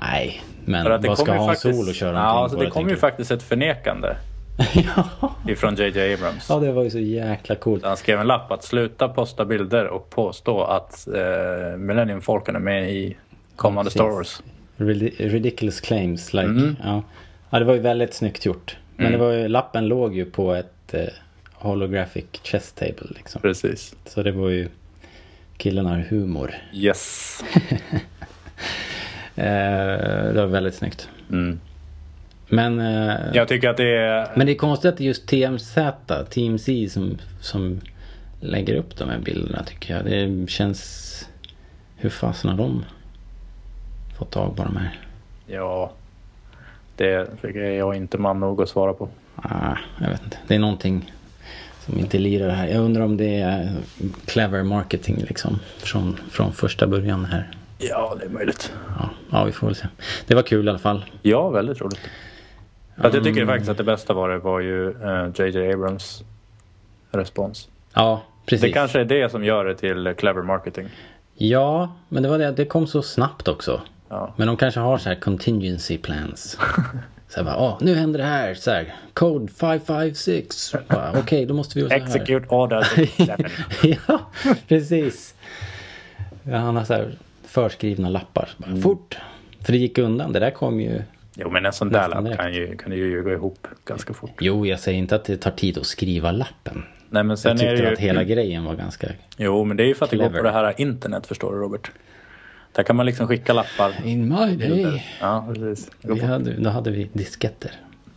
[0.00, 2.16] Nej, men För att det vad ska kommer ju ha en faktiskt, sol och köra
[2.16, 4.16] ja, alltså det kommer ju faktiskt ett förnekande
[4.96, 5.34] ja.
[5.48, 6.46] ifrån JJ Abrams.
[6.48, 7.84] ja, det var ju så jäkla coolt.
[7.84, 12.60] Han skrev en lapp att sluta posta bilder och påstå att eh, Millennium Falcon är
[12.60, 13.16] med i
[13.56, 13.90] kommande.
[13.90, 14.42] Star Wars.
[14.76, 16.46] Ridi- Ridiculous claims like.
[16.46, 16.76] Mm.
[16.84, 17.02] Ja.
[17.50, 18.76] ja, det var ju väldigt snyggt gjort.
[18.96, 21.04] Men det var ju, lappen låg ju på ett eh,
[21.52, 23.42] holographic chess table liksom.
[23.42, 23.94] Precis.
[24.06, 24.68] Så det var ju
[25.56, 26.54] killarna har humor.
[26.72, 27.40] Yes.
[29.38, 31.08] Eh, det var väldigt snyggt.
[31.30, 31.60] Mm.
[32.48, 34.28] Men, eh, Jag tycker att det är...
[34.34, 35.78] men det är konstigt att det är just TMZ,
[36.30, 37.80] Team C som, som
[38.40, 40.04] lägger upp de här bilderna tycker jag.
[40.04, 41.04] Det känns...
[41.96, 42.84] Hur fasen har de
[44.18, 44.98] fått tag på de här?
[45.46, 45.92] Ja.
[46.96, 47.12] Det
[47.42, 49.08] är jag inte man nog att svara på.
[49.36, 50.36] Ah, jag vet inte.
[50.46, 51.12] Det är någonting
[51.80, 52.68] som inte lirar här.
[52.68, 53.72] Jag undrar om det är
[54.24, 55.58] clever marketing liksom.
[55.78, 57.50] Från, från första början här.
[57.78, 58.72] Ja, det är möjligt.
[58.98, 59.86] Ja, ja, vi får väl se.
[60.26, 61.04] Det var kul i alla fall.
[61.22, 62.00] Ja, väldigt roligt.
[62.96, 64.94] För att jag tycker faktiskt att det bästa var det var ju
[65.36, 66.22] JJ Abrams
[67.10, 67.68] respons.
[67.94, 68.62] Ja, precis.
[68.62, 70.88] Det kanske är det som gör det till clever marketing.
[71.34, 72.50] Ja, men det var det.
[72.50, 73.80] Det kom så snabbt också.
[74.08, 74.34] Ja.
[74.36, 76.58] Men de kanske har så här contingency plans.
[77.30, 78.54] Så här bara, åh, nu händer det här.
[78.54, 80.74] Så här, code 556.
[80.88, 82.20] Bara, Okej, då måste vi göra så här.
[82.20, 83.48] Execute order 67.
[84.08, 84.20] ja,
[84.68, 85.34] precis.
[86.42, 87.12] Ja, han har så här
[87.48, 88.48] förskrivna lappar.
[88.56, 88.82] Bara, Mm.
[88.82, 89.16] Fort!
[89.64, 90.32] För det gick undan.
[90.32, 91.02] Det där kom ju
[91.34, 92.40] Jo, men en sån där lapp direkt.
[92.40, 94.30] kan ju, kan ju gå ihop ganska fort.
[94.40, 96.84] Jo, jag säger inte att det tar tid att skriva lappen.
[97.10, 97.94] Nej, men sen Jag är tyckte det ju...
[97.94, 99.08] att hela grejen var ganska...
[99.36, 100.38] Jo, men det är ju för att det går Clever.
[100.38, 101.90] på det här internet, förstår du Robert.
[102.72, 103.92] Där kan man liksom skicka lappar.
[104.04, 105.04] In my day.
[105.20, 105.90] Ja, precis.
[106.02, 107.70] Vi hade, då hade vi disketter.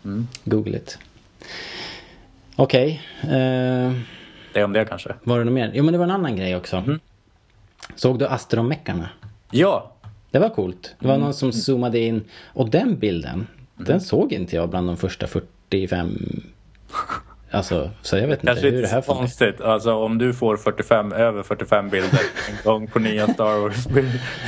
[0.06, 0.28] Mm.
[0.44, 0.98] Google it.
[2.56, 3.02] Okej.
[3.24, 3.30] eh,
[4.54, 5.14] Det är om det kanske.
[5.24, 5.72] var det något mer?
[5.74, 6.78] Jo men det var en annan grej också.
[6.78, 7.00] Mm.
[7.96, 9.10] Såg du Astromeckarna?
[9.52, 9.92] Ja,
[10.32, 10.96] Det var coolt.
[11.00, 11.24] Det var Mm.
[11.26, 12.24] någon som zoomade in.
[12.54, 13.48] Och den bilden.
[13.78, 16.18] Den såg inte jag bland de första 45.
[17.54, 19.20] Alltså, så jag vet inte kanske hur det här funkar.
[19.20, 19.62] konstigt.
[19.62, 23.90] Alltså om du får 45, över 45 bilder en gång på nya Star Wars så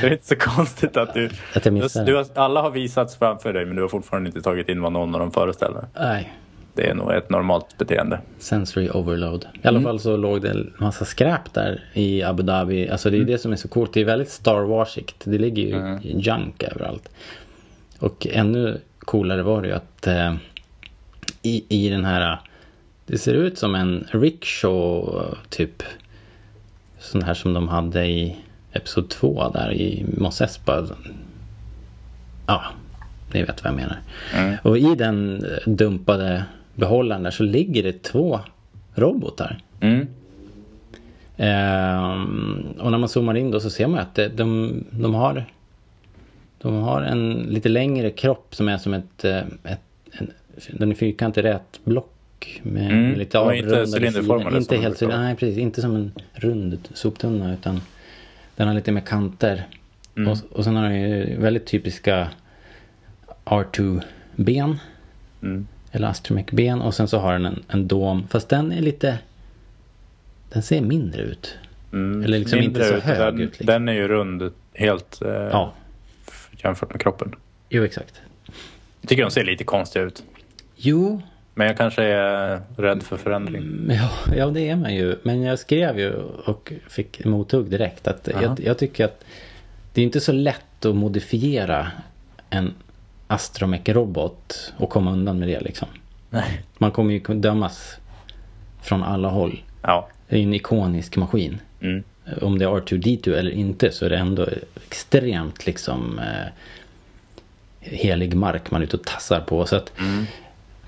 [0.06, 1.30] är det inte så konstigt att du...
[1.54, 4.42] Att jag missar du har, alla har visats framför dig men du har fortfarande inte
[4.42, 5.84] tagit in vad någon av dem föreställer.
[5.94, 6.32] Nej.
[6.74, 8.20] Det är nog ett normalt beteende.
[8.38, 9.46] Sensory overload.
[9.62, 12.88] I alla fall så låg det en massa skräp där i Abu Dhabi.
[12.88, 13.92] Alltså det är ju det som är så coolt.
[13.92, 15.16] Det är väldigt Star Warsigt.
[15.24, 17.08] Det ligger ju i junk överallt.
[17.98, 20.34] Och ännu coolare var det ju att eh,
[21.42, 22.40] i, i den här
[23.06, 25.82] det ser ut som en rickshaw typ.
[26.98, 28.36] Sån här som de hade i
[28.72, 30.86] Episod 2 där i Mos Espa.
[32.46, 32.62] Ja,
[33.32, 34.00] ni vet vad jag menar.
[34.62, 36.44] Och i den eh, dumpade
[36.74, 38.40] behållaren där så ligger det två
[38.94, 39.58] robotar.
[39.80, 40.06] Mm.
[41.36, 45.44] Ehm, och när man zoomar in då så ser man att det, de, de har
[46.58, 49.80] De har en lite längre kropp som är som ett, eh, ett
[50.18, 50.30] en,
[50.72, 54.56] Den är fyrkantig rät block med, Mm, med lite inte avrundade.
[54.58, 55.20] Inte de helt vara.
[55.20, 57.80] Nej precis, inte som en rund soptunna utan
[58.56, 59.66] Den har lite mer kanter.
[60.16, 60.32] Mm.
[60.32, 62.28] Och, och sen har den ju väldigt typiska
[63.44, 64.78] R2-ben.
[65.42, 65.66] Mm.
[65.94, 68.26] Eller astromech-ben och sen så har den en, en dom.
[68.30, 69.18] Fast den är lite...
[70.52, 71.54] Den ser mindre ut.
[71.92, 72.24] Mm.
[72.24, 73.02] Eller liksom inte så ut.
[73.02, 73.66] hög den, ut, liksom.
[73.66, 75.72] Den är ju rund helt eh, Ja,
[76.64, 77.34] jämfört med kroppen.
[77.68, 78.20] jo exakt.
[79.00, 80.22] Jag tycker de ser lite konstiga ut.
[80.76, 81.22] Jo,
[81.54, 83.62] Men jag kanske är rädd för förändring.
[83.62, 85.16] men ja, ja det är man ju.
[85.22, 86.12] Men jag skrev ju
[86.46, 88.42] och fick mothugg direkt att Aha.
[88.42, 89.24] jag, jag tycker att
[89.92, 91.90] det är inte så lätt att modifiera
[92.50, 92.74] en
[93.26, 95.88] astromech-robot och komma undan med det liksom.
[96.30, 96.62] Nej.
[96.78, 97.96] Man kommer ju dömas
[98.82, 99.62] från alla håll.
[99.82, 100.08] Ja.
[100.28, 101.60] Det är ju en ikonisk maskin.
[101.80, 102.02] Mm.
[102.42, 104.48] Om det är R2D2 eller inte så är det ändå
[104.86, 106.46] extremt liksom eh,
[107.80, 109.66] helig mark man är ute och tassar på.
[109.66, 109.92] Så att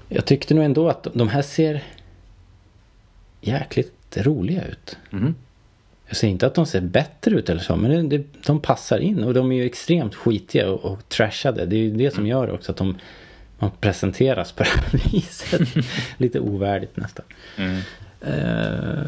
[0.08, 1.82] Jag tyckte nog ändå att de här ser
[3.40, 4.96] jäkligt roliga ut.
[5.12, 5.34] Mm.
[6.06, 8.98] Jag säger inte att de ser bättre ut eller så, men det, det, de passar
[8.98, 11.66] in och de är ju extremt skitiga och, och trashade.
[11.66, 12.98] Det är ju det som gör också att de
[13.58, 15.60] man presenteras på det här viset.
[16.16, 17.24] Lite ovärdigt nästan.
[17.56, 17.80] Mm.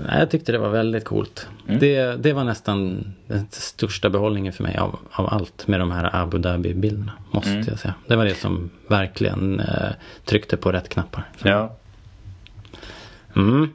[0.06, 1.48] Nej, jag tyckte det var väldigt coolt.
[1.80, 6.16] Det, det var nästan den största behållningen för mig av, av allt med de här
[6.16, 7.12] Abu Dhabi-bilderna.
[7.30, 7.94] Måste jag säga.
[8.06, 9.90] Det var det som verkligen eh,
[10.24, 11.24] tryckte på rätt knappar.
[11.42, 11.76] Ja.
[13.36, 13.72] Mm.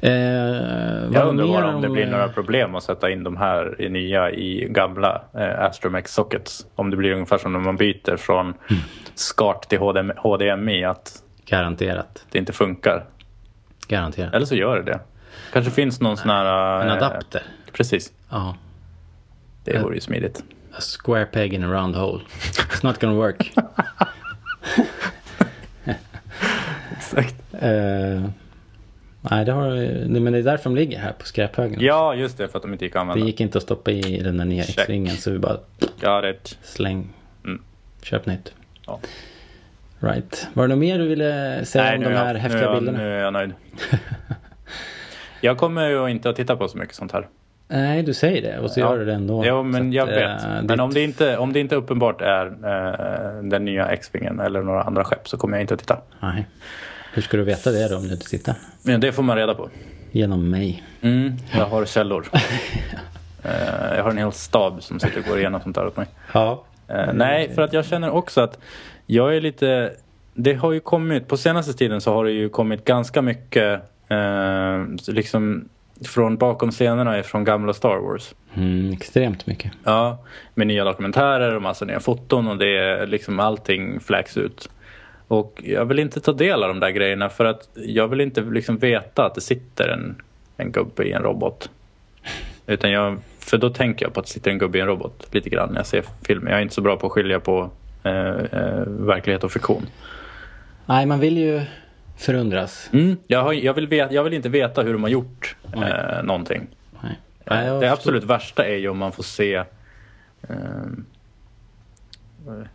[0.00, 3.80] Eh, Jag undrar bara om det blir eh, några problem att sätta in de här
[3.82, 6.66] i nya i gamla eh, Astromech sockets.
[6.74, 8.82] Om det blir ungefär som när man byter från Mm.
[9.14, 12.24] SCART till HDMI, HDMI att Garanterat.
[12.30, 13.04] det inte funkar.
[13.88, 14.34] Garanterat.
[14.34, 15.00] Eller så gör det det.
[15.52, 16.80] Kanske finns någon sån här...
[16.82, 17.42] En eh, adapter.
[17.72, 18.12] Precis.
[18.30, 18.56] Ja.
[19.64, 20.44] Det vore ju smidigt.
[20.72, 22.22] A square peg in a round hole.
[22.42, 23.52] It's not gonna work.
[26.96, 27.34] Exakt.
[27.52, 28.24] Eh,
[29.30, 29.70] nej, det har,
[30.14, 31.80] det, men det är därför de ligger här på skräphögen.
[31.80, 32.48] Ja, just det.
[32.48, 33.26] För att de inte gick att Det använda.
[33.26, 34.62] gick inte att stoppa i den där nya.
[34.62, 35.56] X-ringen så vi bara
[36.00, 36.56] Ja, det.
[36.62, 37.08] släng.
[37.44, 37.62] Mm.
[38.02, 38.52] Köp nytt.
[38.86, 39.00] Ja.
[40.00, 40.48] Right.
[40.54, 42.60] Var det något mer du ville säga om nu de är här jag, nu, häftiga
[42.60, 42.98] är jag, bilderna?
[42.98, 43.52] nu är jag nöjd.
[45.40, 47.28] jag kommer ju inte att titta på så mycket sånt här.
[47.68, 48.90] Nej, du säger det och så Ja.
[48.90, 49.42] gör du det ändå.
[49.46, 50.42] Jo, men att, jag vet.
[50.42, 54.62] Men ditt- om det, inte, om det inte uppenbart är eh, den nya X-Wingen eller
[54.62, 55.98] några andra skepp så kommer jag inte att titta.
[56.20, 56.46] Nej.
[57.16, 58.54] Hur ska du veta det då om du inte tittar?
[58.82, 59.68] Men det får man reda på.
[60.12, 60.84] Genom mig.
[61.00, 62.26] Mm, jag har källor.
[63.42, 66.06] Eh, jag har en hel stab som sitter och går igenom sånt där åt mig.
[66.32, 66.64] Ja.
[66.88, 68.58] Eh, nej, för att jag känner också att
[69.06, 69.92] jag är lite...
[70.34, 74.84] Det har ju kommit, på senaste tiden så har det ju kommit ganska mycket eh,
[75.08, 75.68] liksom
[76.04, 78.34] från bakom scenerna från gamla Star Wars.
[78.54, 79.72] Mm, extremt mycket.
[79.84, 80.18] Ja,
[80.54, 84.68] med nya dokumentärer och massa nya foton och det är liksom allting fläks ut.
[85.28, 88.40] Och jag vill inte ta del av de där grejerna för att jag vill inte
[88.40, 90.22] liksom veta att det sitter en,
[90.56, 91.70] en gubbe i en robot.
[92.66, 95.28] Utan jag, för då tänker jag på att det sitter en gubbe i en robot
[95.30, 96.50] lite grann när jag ser filmer.
[96.50, 97.70] Jag är inte så bra på att skilja på
[98.02, 99.86] eh, eh, verklighet och fiktion.
[100.86, 101.62] Nej, man vill ju
[102.16, 102.90] förundras.
[102.92, 106.22] Mm, jag, har, jag, vill vet, jag vill inte veta hur de har gjort eh,
[106.22, 106.66] någonting.
[107.02, 107.18] Nej.
[107.44, 109.66] Eh, Nej, det absolut värsta är ju om man får se eh,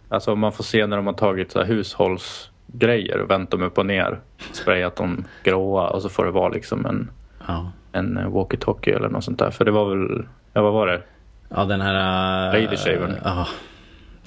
[0.09, 3.78] Alltså man får se när de har tagit så här hushållsgrejer och vänt dem upp
[3.78, 4.19] och ner.
[4.51, 7.09] Sprayat dem gråa och så får det vara liksom en,
[7.47, 7.72] Ja.
[7.91, 9.51] en walkie-talkie eller något sånt där.
[9.51, 11.01] För det var väl, ja vad var det?
[11.49, 12.55] Ja, den här...
[12.55, 13.15] äh, Lady Shavern.
[13.24, 13.47] Ja.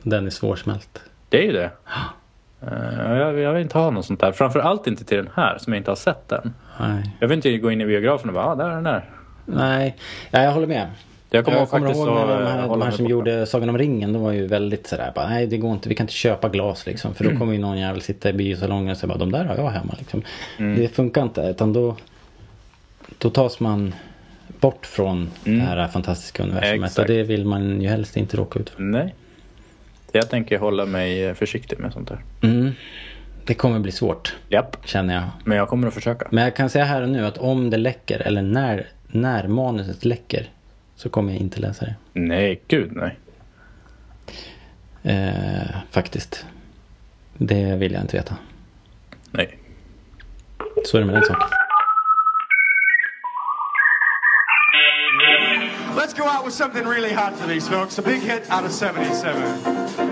[0.02, 1.02] Den är svårsmält.
[1.28, 1.70] Det är ju det.
[2.62, 4.32] Eh, jag, jag vill inte ha något sånt där.
[4.32, 6.54] Framförallt inte till den här som jag inte har sett än.
[6.80, 7.16] Nej.
[7.20, 9.10] Jag vill inte gå in i biografen och bara, ah, där är den där.
[9.46, 9.96] Nej,
[10.30, 10.90] ja, jag håller med.
[11.34, 13.68] Jag kommer, jag kommer ihåg när de eh, här, de hålla här som gjorde Sagan
[13.68, 14.12] om ringen.
[14.12, 16.86] De var ju väldigt sådär bara, nej det går inte, vi kan inte köpa glas
[16.86, 17.14] liksom.
[17.14, 19.56] För då kommer ju någon jävel sitta i biosalongen och säga bara, de där har
[19.56, 20.22] jag hemma liksom.
[20.58, 20.80] Mm.
[20.80, 21.40] Det funkar inte.
[21.40, 21.96] Utan då,
[23.18, 23.94] då tas man
[24.60, 26.74] bort från det här fantastiska universumet.
[26.74, 26.84] Mm.
[26.84, 26.98] Exakt.
[26.98, 28.82] Och det vill man ju helst inte råka ut för.
[28.82, 29.14] Nej.
[30.12, 32.18] Jag tänker hålla mig eh, försiktig med sånt där.
[32.42, 32.72] Mm.
[33.44, 34.76] Det kommer bli svårt, Japp.
[34.84, 35.24] känner jag.
[35.44, 36.28] Men jag kommer att försöka.
[36.30, 40.04] Men jag kan säga här och nu att om det läcker eller när, när manuset
[40.04, 40.48] läcker
[40.96, 41.94] så kommer jag inte läsa det.
[42.12, 43.18] Nej, gud nej.
[45.02, 46.46] Eh, faktiskt.
[47.38, 48.36] Det vill jag inte veta.
[49.30, 49.58] Nej.
[50.84, 51.48] Så är det med den saken.
[55.96, 57.98] Let's go out with something really hot for these folks.
[57.98, 60.03] A big hit out of 77.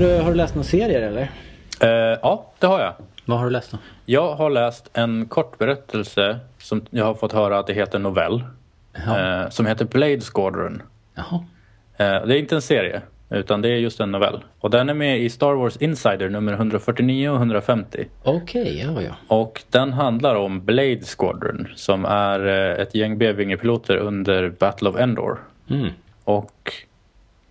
[0.00, 1.30] Du, har du läst några serier eller?
[1.80, 2.94] Eh, ja, det har jag.
[3.24, 3.78] Vad har du läst då?
[4.06, 8.44] Jag har läst en kort berättelse som jag har fått höra att det heter novell.
[8.94, 10.82] Eh, som heter Blade Squadron.
[11.14, 11.44] Jaha.
[11.96, 14.44] Eh, det är inte en serie, utan det är just en novell.
[14.60, 18.04] Och den är med i Star Wars Insider nummer 149 och 150.
[18.22, 19.36] Okej, ja ja.
[19.36, 24.96] Och den handlar om Blade Squadron som är eh, ett gäng B-vingepiloter under Battle of
[24.96, 25.38] Endor.
[25.70, 25.88] Mm.
[26.24, 26.72] Och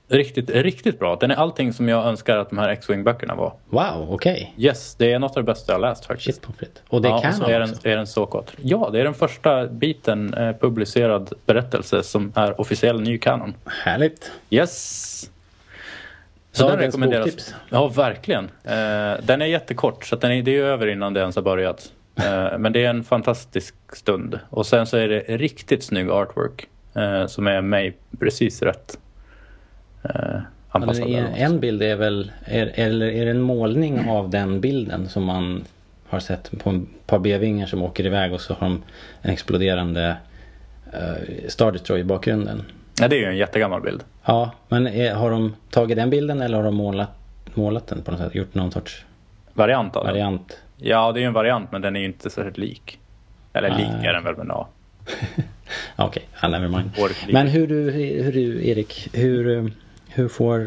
[0.09, 1.15] riktigt, riktigt bra.
[1.15, 3.53] Den är allting som jag önskar att de här X-Wing böckerna var.
[3.69, 4.53] Wow, okej.
[4.57, 6.45] Yes, det är något av det bästa jag läst faktiskt.
[6.45, 6.83] Shit frites.
[6.89, 7.87] Och det ja, kan och så är den, också.
[7.87, 8.51] är den så kort.
[8.61, 13.53] Ja, det är den första biten eh, publicerad berättelse som är officiell ny kanon.
[13.83, 14.31] Härligt.
[14.49, 15.29] Yes!
[16.51, 17.25] Så Dagens den rekommenderas.
[17.25, 17.55] boktips.
[17.69, 18.43] Ja, verkligen.
[18.63, 21.91] Eh, den är jättekort så den är, det är över innan det ens har börjat.
[22.15, 24.39] Eh, men det är en fantastisk stund.
[24.49, 26.67] Och sen så är det riktigt snygg artwork.
[26.95, 28.97] Eh, som är mig precis rätt.
[30.03, 30.11] Eh,
[30.73, 31.05] Ja, anpassad.
[31.05, 31.39] det är, eller något.
[31.39, 35.63] en bild är väl, är, eller är det en målning av den bilden som man
[36.09, 38.81] har sett på ett par B-vingar som åker iväg och så har de
[39.21, 40.15] en exploderande
[40.93, 42.63] uh, Star Destroyer i bakgrunden.
[43.01, 44.03] Ja, det är ju en jättegammal bild.
[44.25, 47.09] Ja, men är, har de tagit den bilden eller har de målat,
[47.53, 48.35] målat den på något sätt?
[48.35, 49.05] Gjort någon sorts
[49.53, 50.13] Variant av den.
[50.13, 50.57] variant?
[50.77, 52.99] Ja, det är ju en variant men den är ju inte särskilt lik.
[53.53, 54.67] Eller lik är den väl men ja.
[55.05, 55.43] Ja,
[56.05, 56.91] Okej, ja, never mind.
[57.31, 57.91] Men hur du,
[58.23, 59.71] hur du Erik, hur, eh,
[60.09, 60.61] hur får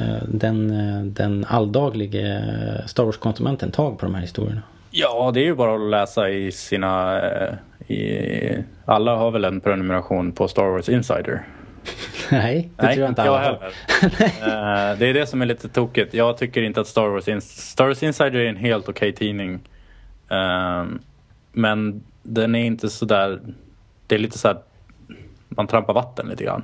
[0.00, 2.42] eh, den, eh, den alldaglige
[2.86, 4.62] Star Wars-konsumenten tag på de här historierna?
[4.90, 7.20] Ja, det är ju bara att läsa i sina...
[7.22, 7.54] eh,
[7.94, 11.42] I, alla har väl en prenumeration på Star Wars Insider.
[12.30, 13.44] Nej, det tror jag inte alla har.
[13.44, 14.96] heller.
[14.98, 16.14] Det är det som är lite tokigt.
[16.14, 19.60] Jag tycker inte att Star Wars, In- Star Wars Insider är en helt okej tidning.
[20.28, 20.98] Ehm,
[21.52, 23.40] men den är inte så där...
[24.06, 24.56] Det är lite så här...
[25.48, 26.62] Man trampar vatten lite grann.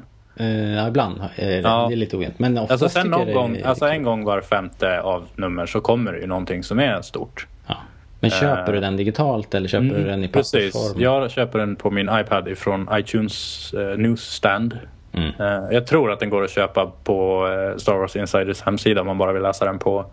[0.77, 1.87] Ja, ibland det, Ja.
[1.89, 2.39] det är lite ojämnt.
[2.39, 5.81] Men Alltså sen någon det gång, är alltså en gång var femte av nummer så
[5.81, 7.47] kommer det ju någonting som är stort.
[7.67, 7.77] Ja.
[8.21, 10.15] Men köper du den digitalt eller köper du den i Eh.
[10.15, 10.73] Mm, Precis.
[10.73, 11.03] pappersform?
[11.03, 14.79] Jag köper den på min iPad ifrån iTunes eh, Newsstand.
[15.13, 15.29] Mm.
[15.39, 19.07] Eh, jag tror att den går att köpa på eh, Star Wars Insiders hemsida om
[19.07, 20.05] man bara vill läsa den på,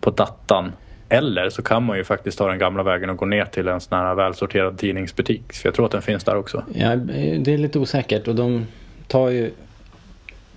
[0.00, 0.72] på datan.
[1.08, 3.80] Eller så kan man ju faktiskt ta den gamla vägen och gå ner till en
[3.80, 5.52] sån här välsorterad tidningsbutik.
[5.52, 6.62] Så jag tror att den finns där också.
[6.74, 8.66] Ja, det är lite osäkert och de
[9.08, 9.52] tar ju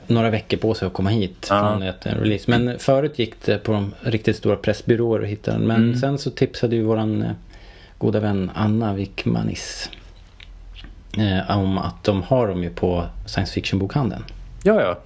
[0.07, 1.59] några veckor på sig att komma hit Ja.
[1.59, 2.51] från ett en release.
[2.51, 5.61] Men förut gick det på de riktigt stora pressbyråer att hitta den.
[5.61, 5.95] Men Mm.
[5.99, 7.31] sen så tipsade ju våran eh,
[7.97, 9.89] goda vän Anna Wickmanis
[11.17, 14.23] eh, om att de har dem ju på science fiction bokhandeln.
[14.63, 14.99] Ja, ja.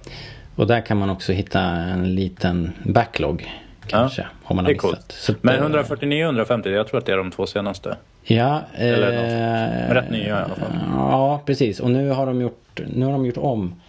[0.56, 3.50] Och där kan man också hitta en liten backlog
[3.86, 4.26] kanske.
[4.44, 4.96] Om man Det har är coolt.
[4.96, 5.12] missat.
[5.12, 7.96] Så Men eh, 149 och 150, jag tror att det är de två senaste.
[8.28, 9.96] Ja, Eller eh, något.
[9.96, 10.72] Rätt nya i alla fall.
[10.92, 11.80] Ja, precis.
[11.80, 13.80] Och nu har de gjort, nu har de gjort om.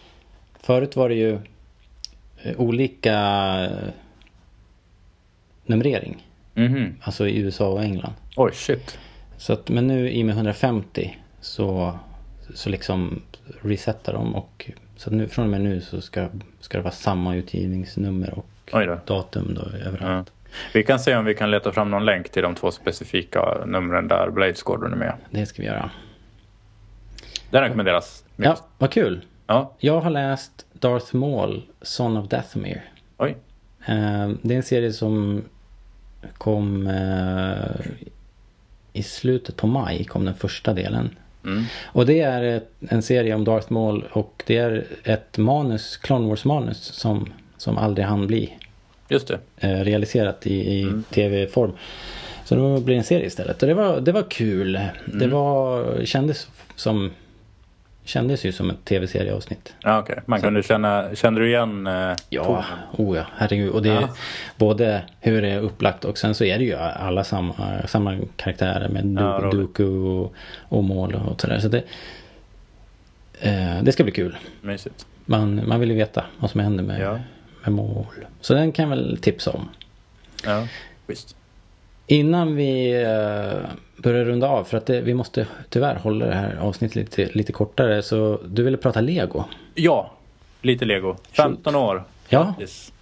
[0.59, 1.39] Förut var det ju
[2.43, 3.15] eh, olika
[3.65, 3.89] eh,
[5.65, 6.25] numrering.
[6.53, 6.95] Mhm.
[7.01, 8.13] Alltså i USA och England.
[8.35, 8.97] Oj, shit.
[9.37, 11.99] Så att, men nu i och med 150 så,
[12.53, 13.21] så liksom
[13.61, 16.27] resetta dem och så nu, från och med nu så ska,
[16.59, 18.97] ska det vara samma utgivningsnummer och då.
[19.05, 19.67] datum då
[20.01, 20.25] Ja.
[20.73, 24.07] Vi kan se om vi kan leta fram någon länk till de två specifika numren
[24.07, 25.13] där Blade Squadron är med.
[25.29, 25.89] Det ska vi göra.
[27.49, 28.23] Den rekommenderas.
[28.35, 29.25] Ja, vad kul.
[29.47, 29.75] ja.
[29.79, 32.81] Jag har läst Darth Maul, Son of Dathomir.
[33.17, 33.37] Oj.
[33.85, 35.43] Eh, det är en serie som
[36.37, 37.85] kom eh,
[38.93, 41.09] i slutet på maj kom den första delen.
[41.45, 41.63] Mm.
[41.85, 46.45] Och det är en serie om Darth Maul och det är ett manus, Clone Wars
[46.45, 48.57] manus som, som aldrig hann bli
[49.09, 49.39] Just det.
[49.57, 51.71] eh, realiserat i, i tv-form.
[52.45, 53.61] Så då blir det en serie istället.
[53.61, 54.79] Och det var, det var kul.
[55.05, 57.11] Det var, kändes som
[58.03, 59.73] Kändes ju som ett tv-serieavsnitt.
[59.83, 60.19] Ja, okej.
[60.25, 62.63] Man kunde känna, kände du igen eh, Ja, tonen?
[62.97, 63.69] oh ja, herregud.
[63.71, 64.09] Och det är Ja.
[64.57, 67.53] både hur det är upplagt och sen så är det ju alla samma,
[67.87, 69.49] samma karaktärer med du, Ja.
[69.51, 70.33] Dooku och,
[70.69, 71.59] och mål och sådär.
[71.59, 71.83] Så det,
[73.39, 74.37] eh, det ska bli kul.
[74.61, 75.05] Mysigt.
[75.25, 77.19] Man, man vill ju veta vad som händer med, Ja.
[77.71, 78.05] Mål.
[78.41, 79.69] Så den kan jag väl tipsa om.
[80.45, 80.67] Ja,
[81.07, 81.35] visst.
[82.07, 83.59] Innan vi eh,
[83.97, 87.51] börjar runda av, för att det, vi måste tyvärr hålla det här avsnittet lite, lite
[87.51, 88.01] kortare.
[88.03, 89.43] Så du ville prata lego.
[89.75, 90.11] Ja,
[90.61, 91.15] lite Lego.
[91.31, 92.03] 15 år.
[92.29, 92.43] Ja.
[92.43, 92.93] Grattis.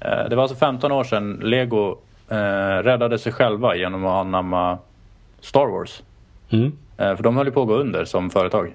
[0.00, 1.98] Eh, Det var alltså 15 år sedan Lego
[2.28, 2.36] eh,
[2.82, 4.78] räddade sig själva genom att anamma
[5.40, 6.02] Star Wars.
[6.50, 6.72] Mm.
[6.96, 8.72] Eh, För de höll ju på att gå under som företag.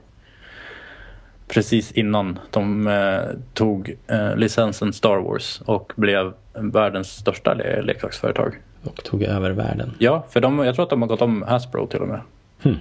[1.54, 3.20] Precis innan de eh,
[3.54, 8.56] tog eh, licensen Star Wars och blev världens största le- leksaksföretag.
[8.84, 9.92] Och tog över världen.
[10.00, 12.22] Ja, för de, jag tror att de har gått om Hasbro till och med.
[12.64, 12.76] Hmm.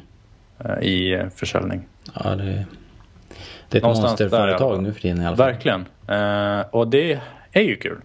[0.58, 1.86] eh, I eh, försäljning.
[2.14, 2.64] Ja, det,
[3.68, 4.80] det är ett monsterföretag fall.
[4.82, 5.46] nu för tiden i alla fall.
[5.46, 5.80] Verkligen.
[6.08, 7.20] Eh, och det
[7.52, 7.98] är ju kul.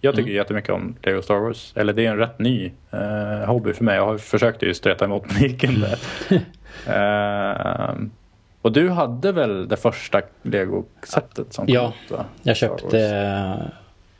[0.00, 0.36] Jag tycker Mm.
[0.36, 1.72] jättemycket om Lego Star Wars.
[1.76, 3.96] Eller det är en rätt ny eh, hobby för mig.
[3.96, 5.98] Jag har försökt ju streta emot paniken där.
[8.66, 12.24] Och du hade väl det första Lego-sättet som Ja, ut, va?
[12.42, 12.98] Jag köpte,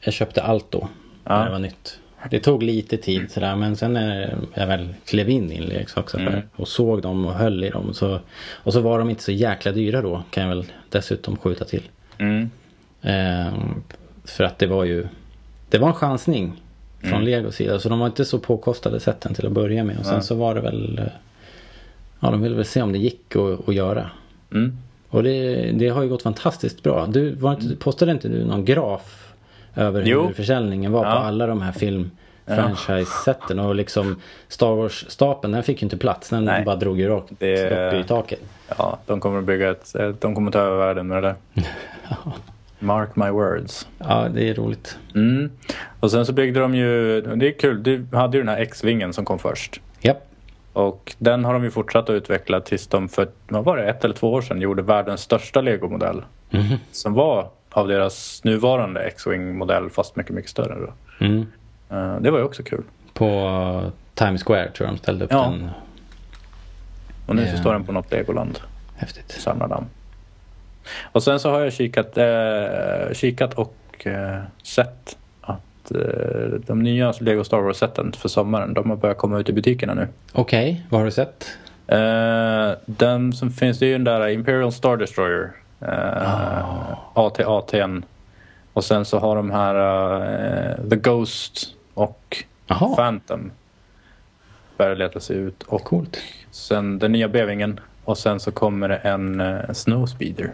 [0.00, 0.88] jag köpte allt då.
[1.24, 1.38] Ja.
[1.38, 1.98] När det var nytt.
[2.30, 6.42] Det tog lite tid sådär men sen när jag väl klev in i leksaksaffär Mm.
[6.56, 7.94] och såg dem och höll i dem.
[7.94, 8.18] Så,
[8.52, 11.82] och så var de inte så jäkla dyra då kan jag väl dessutom skjuta till.
[12.18, 12.50] Mm.
[13.02, 13.82] Ehm,
[14.24, 15.06] för att det var ju
[15.70, 16.52] Det var en chansning
[17.00, 17.22] från Mm.
[17.24, 17.78] Legos sida.
[17.78, 19.98] Så de var inte så påkostade sätten till att börja med.
[19.98, 21.04] Och sen så var det väl eh,
[22.20, 24.10] Ja de ville väl se om det gick att, att göra.
[24.52, 24.76] Mm.
[25.08, 27.06] Och det, det har ju gått fantastiskt bra.
[27.06, 29.32] Du, var inte, postade inte du någon graf
[29.74, 30.30] över hur Jo.
[30.36, 31.12] försäljningen var på Ja.
[31.14, 32.10] alla de här film
[32.46, 34.16] franchise-sätten och liksom
[34.48, 36.28] Star Wars-stapeln den fick ju inte plats.
[36.28, 36.64] Den Nej.
[36.64, 38.40] bara drog ju rakt Det- upp i taket.
[38.78, 39.94] Ja, de kommer att bygga ett...
[39.94, 41.64] eh, De kommer att ta över världen med det där.
[42.78, 43.88] Mark my words.
[43.98, 44.98] Ja, det är roligt.
[45.14, 45.50] Mm.
[46.00, 47.20] Och sen så byggde de ju...
[47.20, 47.82] Det är kul.
[47.82, 49.80] Du hade ju den här X-vingen som kom först.
[50.00, 50.28] Japp.
[50.76, 54.04] Och den har de ju fortsatt att utveckla tills de för, vad var det, ett
[54.04, 56.24] eller två år sedan gjorde världens största legomodell.
[56.50, 56.76] Mhm.
[56.92, 60.74] Som var av deras nuvarande X-Wing-modell fast mycket, mycket större.
[60.80, 61.24] Då.
[61.26, 61.46] Mm.
[61.90, 62.82] Eh, det var ju också kul.
[63.14, 65.42] På Times Square tror jag de ställde upp Ja.
[65.42, 65.70] den.
[67.26, 67.60] Och nu så Ja.
[67.60, 68.58] står den på något legoland.
[68.96, 69.32] Häftigt.
[69.32, 69.84] Samlar damm.
[71.12, 75.16] Och sen så har jag kikat, eh, kikat och eh, sett
[75.86, 79.52] att eh, de nya Lego Star Wars-sätten för sommaren, de har börjat komma ut i
[79.52, 80.08] butikerna nu.
[80.32, 81.48] Okej, vad har du sett?
[81.86, 85.52] Eh, den som finns, det är ju den där Imperial Star Destroyer.
[85.82, 88.02] Uh, AT, AT'n.
[88.72, 89.74] Och sen så har de här
[90.74, 93.50] eh, The Ghost och Jaha, Phantom.
[94.76, 95.62] Börjar leta sig ut.
[95.62, 96.18] Och coolt.
[96.50, 97.80] sen den nya Bevingen.
[98.04, 100.52] Och sen så kommer det en uh, Snowspeeder.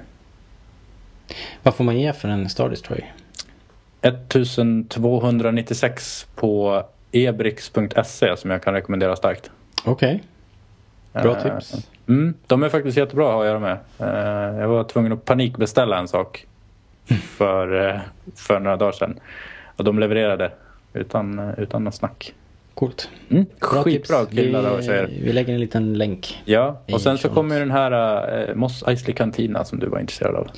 [1.63, 3.13] Vad får man ge för en Star Destroyer?
[4.03, 6.83] 1296 på
[7.13, 9.51] ebrix.se som jag kan rekommendera starkt.
[9.85, 10.23] Okej.
[11.13, 11.89] Bra Eh, tips.
[12.09, 13.79] Mm, de är faktiskt jättebra att ha att göra med.
[13.99, 16.47] Eh, jag var tvungen att panikbeställa en sak
[17.37, 17.97] för, eh,
[18.37, 19.21] för några dagar sedan.
[19.77, 20.53] Och de levererade
[20.93, 22.35] utan, utan något snack.
[22.75, 23.11] Coolt.
[23.29, 24.37] Mm, Bra skitbra tips.
[24.37, 25.11] killar och vi, tjejer.
[25.23, 26.43] vi lägger en liten länk.
[26.45, 27.93] Ja, och sen så kommer ju den här
[28.49, 30.49] eh, Moss Eisley Cantina som du var intresserad av.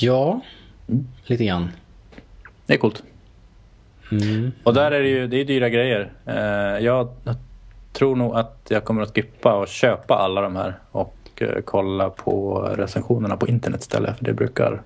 [0.00, 0.40] Ja,
[0.88, 1.06] Mm.
[1.26, 1.68] lite grann.
[2.68, 3.02] Det är coolt.
[4.12, 4.52] Mm.
[4.64, 6.12] Och där är det ju det är dyra grejer.
[6.26, 7.08] Eh, jag
[7.92, 12.10] tror nog att jag kommer att skippa och köpa alla de här och eh, kolla
[12.10, 14.18] på recensionerna på internet istället.
[14.18, 14.82] För det brukar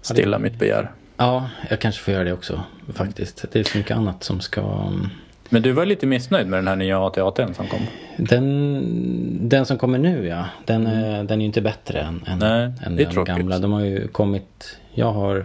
[0.00, 0.90] stilla mitt begär.
[1.16, 2.62] Ja, jag kanske får göra det också
[2.94, 3.44] faktiskt.
[3.52, 4.60] Det är så mycket annat som ska...
[4.60, 5.06] mm,
[5.48, 7.80] Men du var lite missnöjd med den här nya AT-AT'n som kom.
[8.16, 12.38] Den, den som kommer nu ja, den, är, den är ju inte bättre än, än,
[12.38, 13.36] Nej, än den tråkigt.
[13.36, 13.58] gamla.
[13.58, 15.44] De har ju kommit, jag har eh,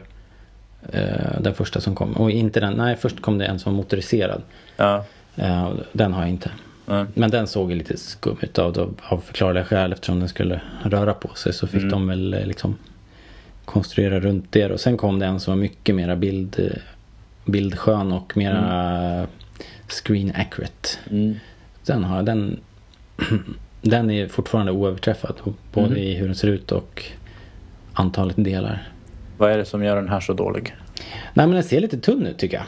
[1.40, 2.14] den första som kom.
[2.14, 4.42] Och inte den, nej först kom det en som var motoriserad.
[4.78, 5.06] Ja,
[5.36, 6.52] Eh, den har jag inte.
[6.86, 7.06] Nej.
[7.14, 11.14] Men den såg ju lite skum ut av, av, förklarliga skäl eftersom den skulle röra
[11.14, 11.54] på sig.
[11.54, 11.90] Så fick Mm.
[11.92, 12.78] de väl eh, liksom
[13.66, 14.72] konstruera runt det.
[14.72, 16.78] Och sen kom det en som var mycket mera bild, eh,
[17.46, 19.28] bildskön och mera
[19.88, 20.90] screen accurate.
[21.10, 21.36] Mm.
[21.86, 22.60] Den, har, den,
[23.82, 25.36] den är fortfarande oöverträffad.
[25.74, 25.98] Både Mm.
[25.98, 27.04] i hur den ser ut och
[27.94, 28.91] antalet delar.
[29.42, 30.76] Vad är det som gör den här så dålig?
[31.34, 32.66] Nej men den ser lite tunn ut tycker jag.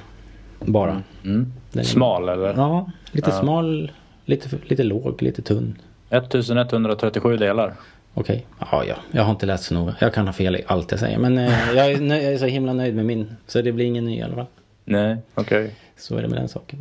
[0.72, 1.02] Bara.
[1.24, 1.54] Mm.
[1.72, 2.54] Den- Smal eller?
[2.54, 3.40] Ja, lite Ja.
[3.42, 3.92] smal,
[4.26, 5.78] lite, lite låg, lite tunn.
[6.10, 7.74] 1137 delar.
[8.14, 9.96] Okej, ja, ja, jag har inte läst så noga.
[10.00, 11.18] Jag kan ha fel i allt jag säger.
[11.20, 13.36] Men eh, jag, är nöj, jag är så himla nöjd med min.
[13.48, 14.46] Så det blir ingen ny i alla fall.
[14.86, 15.76] Nej, okej.
[15.98, 16.80] Så är det med den saken.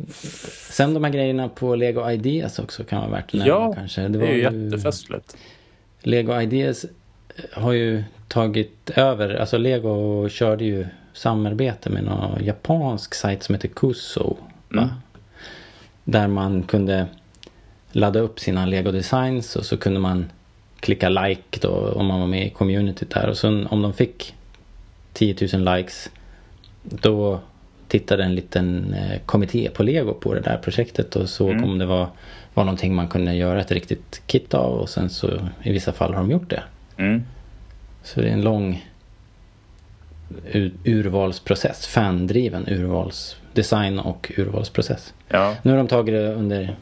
[0.71, 4.07] Sen de här grejerna på Lego Ideas också kan vara värt att nämna Ja, kanske.
[4.07, 5.37] det, var är ju jättefestligt.
[6.01, 6.85] Lego Ideas
[7.53, 13.67] har ju tagit över, alltså Lego körde ju samarbete med någon japansk sajt som heter
[13.67, 14.37] Kuso.
[14.73, 14.89] Mm.
[16.03, 17.07] Där man kunde
[17.91, 20.31] ladda upp sina Lego designs och så kunde man
[20.79, 23.29] klicka like då om man var med i communityt där.
[23.29, 24.33] Och sen om de fick
[25.13, 26.09] 10 000 likes
[26.83, 27.39] då
[27.87, 31.63] tittade en liten eh, kommitté på Lego på det där projektet och såg Mm.
[31.63, 32.07] om det var,
[32.53, 35.27] var någonting man kunde göra ett riktigt kit av och sen så
[35.63, 36.63] i vissa fall har de gjort det.
[37.03, 37.23] Mm.
[38.03, 38.85] Så det är en lång
[40.51, 45.13] ur, urvalsprocess, fandriven urvals, design och urvalsprocess.
[45.27, 46.75] Ja, Nu har de tagit det under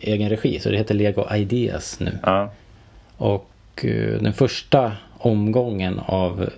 [0.00, 2.18] egen regi så det heter Lego Ideas nu.
[2.22, 2.50] ja.
[3.16, 3.50] Och
[3.84, 6.50] eh, den första omgången av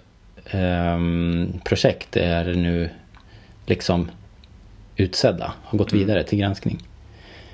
[0.51, 2.91] ehm, projekt är nu
[3.67, 4.11] liksom
[4.97, 5.53] utsedda.
[5.65, 6.79] Har gått vidare till granskning.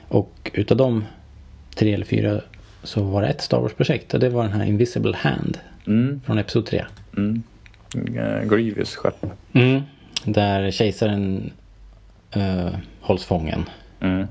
[0.09, 1.05] Och utav de
[1.75, 2.41] tre eller fyra
[2.89, 6.21] så var det ett Star Wars-projekt och det var den här Invisible Hand Mm.
[6.27, 6.85] från Episod 3.
[7.17, 7.43] Mm.
[8.17, 9.27] Eh, Grievous skepp.
[10.25, 11.51] Där kejsaren
[12.31, 12.69] eh,
[13.01, 13.65] hålls fången.
[14.01, 14.27] Mm.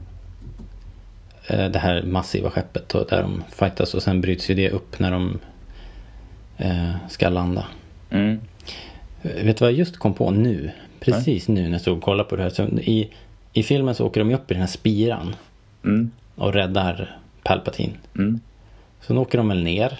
[1.47, 4.99] Eh, det här massiva skeppet och där de fightas och sen bryts ju det upp
[4.99, 5.39] när de
[6.57, 7.65] eh, ska landa.
[8.09, 8.39] Mm.
[9.21, 10.71] Vet du vad jag just kom på nu?
[10.99, 12.49] Precis nu när jag stod och kollade på det här.
[12.49, 13.09] Så i,
[13.53, 15.35] I filmen så åker de upp i den här spiran
[15.83, 16.11] Mm.
[16.35, 17.93] och räddar Palpatine.
[18.17, 18.39] Mm.
[19.01, 19.99] Sen åker de väl ner.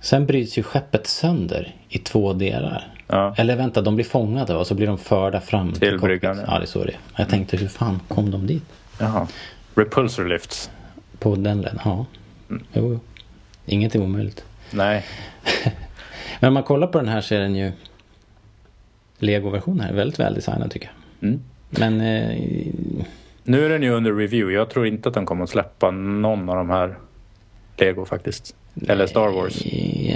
[0.00, 2.90] Sen bryts ju skeppet sönder i två delar.
[3.06, 3.34] Ja.
[3.38, 6.00] Eller vänta, de blir fångade och så blir de förda fram Till cockpit.
[6.00, 6.58] bryggan, ja.
[6.58, 6.94] Det är så det.
[7.16, 8.64] Jag tänkte, hur fan kom de dit?
[9.00, 9.26] Jaha.
[9.74, 10.70] Repulsor lifts.
[11.18, 11.78] På den leden?
[11.84, 12.06] Ja.
[12.50, 12.62] Mm.
[12.72, 13.00] Jo, jo.
[13.66, 14.44] Inget är omöjligt.
[14.70, 15.04] Nej.
[16.40, 17.72] Men om man kollar på den här så är den ju
[19.18, 19.92] Lego-versionen här.
[19.92, 21.28] Väldigt väldesignad tycker jag.
[21.28, 21.40] Mm.
[21.70, 22.38] Men eh,
[23.44, 24.54] Nu är den ju under review.
[24.54, 26.94] Jag tror inte att de kommer att släppa någon av de här
[27.76, 28.54] Lego faktiskt.
[28.88, 29.64] Eller Star Wars.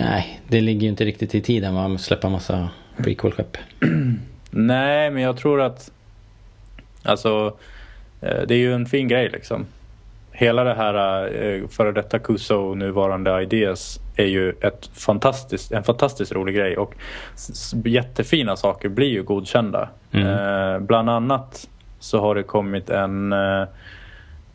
[0.01, 1.95] Nej, det ligger ju inte riktigt i tiden va?
[1.95, 3.57] att släppa massa prequel-skepp.
[4.51, 5.91] Nej, men jag tror att...
[7.03, 7.57] Alltså,
[8.21, 9.67] eh, det är ju en fin grej liksom.
[10.33, 16.33] Hela det här eh, före detta Kuso nuvarande Ideas är ju ett fantastiskt, en fantastiskt
[16.33, 16.95] rolig grej och
[17.85, 19.89] jättefina saker blir ju godkända.
[20.13, 20.27] Mm.
[20.27, 23.63] Eh, bland annat så har det kommit en eh,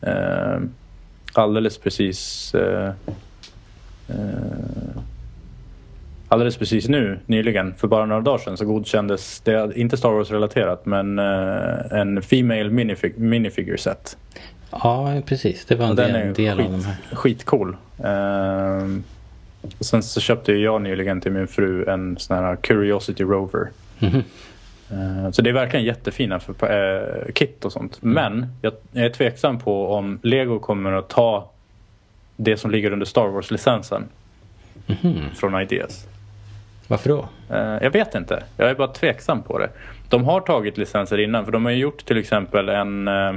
[0.00, 0.58] eh,
[1.38, 2.92] alldeles precis eh,
[4.08, 4.14] eh,
[6.28, 10.10] alldeles precis nu, nyligen, för bara några dagar sedan så godkändes, det är inte Star
[10.10, 14.16] Wars-relaterat, men eh, en Female minifig- minifigure set.
[14.70, 15.64] Ja, precis.
[15.64, 16.96] Det var en del, del av skit, de här.
[17.12, 17.76] skitcool.
[19.78, 23.68] Och sen så köpte jag nyligen till min fru en sån här Curiosity Rover.
[23.98, 24.16] Mhm.
[24.16, 24.22] Eh,
[25.32, 26.52] Så det är verkligen jättefina för,
[27.26, 28.02] eh, kit och sånt.
[28.02, 28.14] Mm.
[28.14, 31.50] Men jag, jag är tveksam på om Lego kommer att ta
[32.36, 34.04] det som ligger under Star Wars-licensen
[34.86, 35.14] Mhm.
[35.34, 36.06] från Ideas.
[36.88, 37.28] Varför då?
[37.50, 38.42] Eh, jag vet inte.
[38.56, 39.68] Jag är bara tveksam på det.
[40.08, 43.32] De har tagit licenser innan för de har ju gjort till exempel en eh,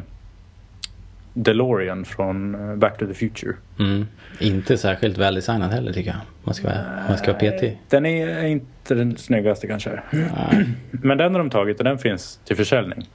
[1.44, 3.54] DeLorean från eh, Back to the Future.
[3.80, 4.08] Mm.
[4.40, 6.20] Inte särskilt väldesignad heller tycker jag.
[6.44, 7.82] Man ska vara, man ska vara petig.
[7.90, 10.02] Den är inte den snyggaste kanske.
[10.12, 13.10] Nej, Men den har de tagit och den finns till försäljning.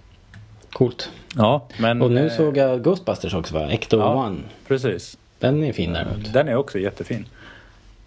[0.72, 1.10] coolt.
[1.36, 2.02] Ja, men...
[2.02, 3.70] Och nu eh, såg jag Ghostbusters också va?
[3.70, 4.14] Ecto Ja.
[4.26, 4.38] One.
[4.68, 5.18] Precis.
[5.38, 6.32] Den är fin däremot.
[6.32, 7.26] Den är också jättefin.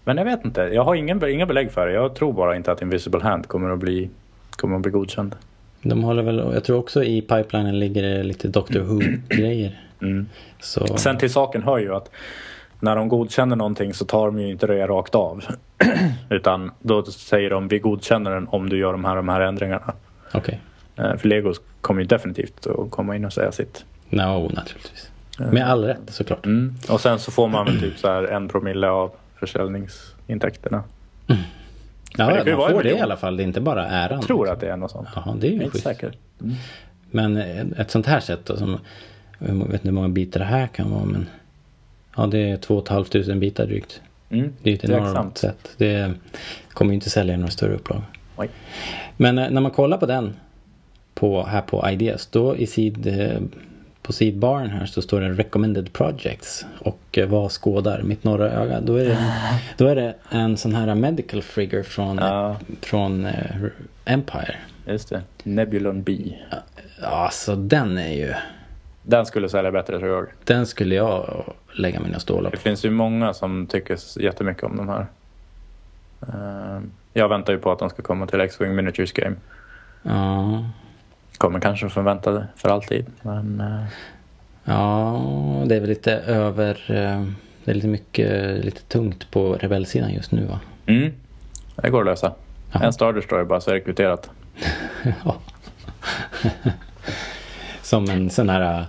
[0.04, 0.62] Men jag vet inte.
[0.62, 1.94] Jag har ingen, inga belägg för det.
[1.94, 4.10] Jag tror bara inte att Invisible Hand kommer att bli,
[4.52, 5.36] kommer att bli godkänd.
[5.90, 9.80] De håller väl, jag tror också i pipelinen ligger det lite Doctor Who-grejer.
[10.02, 10.26] Mm.
[10.60, 12.10] Så Sen till saken hör ju att
[12.80, 15.46] när de godkänner någonting så tar de ju inte det rakt av.
[16.30, 19.94] Utan då säger de vi godkänner den om du gör de här, de här ändringarna.
[20.34, 20.60] okej.
[20.96, 23.86] Eh, För Lego kommer ju definitivt att komma in och säga sitt.
[24.10, 25.10] No, naturligtvis.
[25.52, 26.46] Med all rätt såklart.
[26.46, 26.76] Mm.
[26.90, 30.84] Och sen så får man väl typ så här en promille av försäljningsintäkterna.
[32.18, 33.38] Ja, Men det ju man får det i alla fall.
[33.38, 34.18] Det är inte bara äran.
[34.20, 35.08] Jag tror att det är något sånt.
[35.16, 35.84] Ja, det är Jag ju är inte schysst.
[35.84, 36.14] säker.
[37.12, 37.38] Men
[37.78, 38.78] ett sånt här sätt då, som
[39.40, 41.30] Jag vet inte hur många bitar det här kan vara men
[42.18, 44.02] ja det är 2 500 bitar drygt.
[44.30, 44.54] Mm.
[44.64, 45.38] Det är ett enormt Exakt.
[45.38, 45.70] sätt.
[45.78, 46.12] Det
[46.74, 48.04] kommer ju inte sälja i några större upplagor.
[49.18, 50.34] Men eh, när man kollar på den
[51.14, 53.42] på, här på Ideas då i sid, eh,
[54.06, 58.82] på sidbaren här så står det Recommended Projects och eh, vad skådar mitt norra öga.
[58.82, 59.18] Då är det,
[59.78, 62.56] då är det en sån här medical figure från, Ja.
[62.82, 63.34] från eh,
[64.06, 64.56] Empire.
[64.88, 65.22] Just det.
[65.44, 66.34] Nebulon B.
[67.02, 68.34] Ja, alltså den är ju,
[69.04, 70.26] Den skulle sälja bättre tror jag.
[70.44, 71.44] den skulle jag
[71.74, 72.64] lägga mina stålar Det på.
[72.64, 75.06] finns ju många som tycker jättemycket om de här.
[76.22, 76.82] Eh,
[77.14, 79.36] Jag väntar ju på att de ska komma till X-Wing Miniatures Game.
[80.04, 80.64] Ja,
[81.38, 83.06] Kommer kanske förväntade för alltid.
[83.22, 83.84] Men eh,
[84.64, 85.22] ja,
[85.66, 87.26] det är väl lite över, eh,
[87.64, 90.60] det är lite mycket, lite tungt på rebellsidan just nu va?
[90.86, 91.14] mm,
[91.76, 92.34] det går att lösa.
[92.72, 92.84] Jaha.
[92.84, 94.18] En Star Destroyer bara så är.
[95.26, 95.36] Ja.
[97.82, 98.86] Som en sån här äh,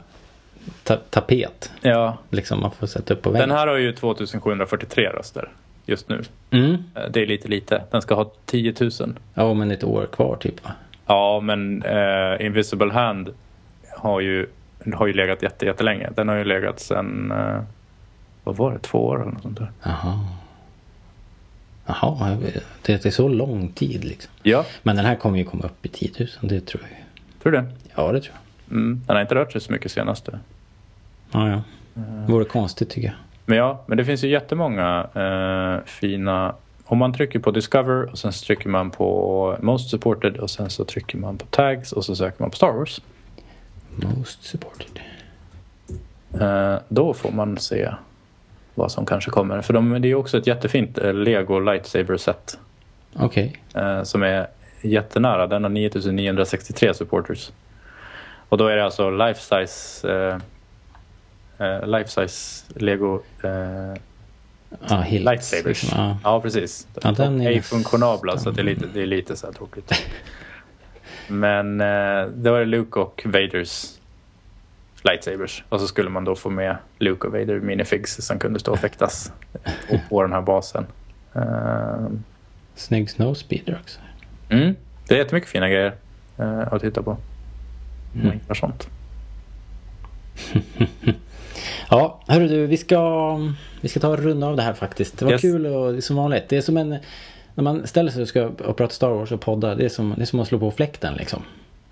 [0.84, 1.72] ta tapet.
[1.80, 3.48] Ja, Liksom man får sätta upp på väggen.
[3.48, 5.48] den här har ju 2743 röster
[5.86, 6.22] just nu.
[6.50, 6.72] Mm.
[6.94, 7.82] Eh, Det är lite lite.
[7.90, 8.90] Den ska ha 10 000.
[9.34, 10.70] Ja, men ett år kvar typ va?
[11.06, 13.34] Ja, men eh, Invisible Hand
[13.96, 14.46] har ju,
[14.94, 16.10] har ju legat jätte, jättelänge.
[16.16, 17.60] Den har ju legat sedan, eh,
[18.44, 19.70] vad var det, två år eller något sånt där.
[19.82, 20.20] Jaha.
[21.86, 22.62] Jaha, det
[23.02, 24.32] det är så lång tid liksom.
[24.42, 27.42] Ja, Men den här kommer ju komma upp i 10 000, det tror jag.
[27.42, 27.66] tror du det?
[27.94, 28.76] Ja, det tror jag.
[28.76, 30.38] Mm, den har inte rört sig så mycket senaste.
[31.32, 31.62] Ja, ja.
[31.94, 33.16] Det vore konstigt tycker jag.
[33.44, 36.54] Men ja, men det finns ju jättemånga eh, fina...
[36.88, 40.70] Om man trycker på Discover och sen så trycker man på Most Supported och sen
[40.70, 43.00] så trycker man på Tags och så söker man på Star Wars.
[43.96, 45.00] Most supported.
[46.40, 47.90] Eh, då får man se
[48.74, 49.62] vad som kanske kommer.
[49.62, 52.58] För de, det är också ett jättefint eh, Lego Lightsaber set
[53.14, 53.62] Okej.
[53.74, 54.46] eh, som är
[54.82, 55.46] jättenära.
[55.46, 57.52] Den har 9963 supporters.
[58.48, 60.08] Och då är det alltså life size
[61.58, 63.22] eh, life size Lego
[64.88, 65.24] Ja, Hilts.
[65.24, 65.82] lightsabers.
[65.82, 65.98] Liksom.
[65.98, 66.18] Ja.
[66.24, 66.86] Ja, precis.
[67.02, 69.92] Ja, den är Ej funktionabla så det är lite, det är lite så här tråkigt.
[71.28, 73.96] Men eh, det Luke och Vaders
[75.02, 75.64] lightsabers.
[75.68, 78.78] Och så skulle man då få med Luke och Vader minifigs som kunde stå och
[78.78, 79.32] fäktas
[80.08, 80.86] på, den här basen.
[81.34, 82.06] Eh,
[82.74, 84.00] Snygg snowspeeder också.
[84.48, 84.74] mm,
[85.08, 85.94] det är jättemycket fina grejer
[86.38, 87.16] eh, att titta på.
[88.14, 88.26] Mm.
[88.26, 88.40] Mm.
[88.54, 88.88] Sånt.
[91.90, 93.38] Ja, hörru du, vi ska,
[93.86, 95.18] vi ska ta och runda av det här faktiskt.
[95.18, 95.40] Det var Yes.
[95.40, 96.48] kul och som vanligt.
[96.48, 96.88] Det är som en,
[97.54, 100.14] när man ställer sig och ska och prata Star Wars och podda, det är som,
[100.16, 101.42] det är som att slå på fläkten liksom.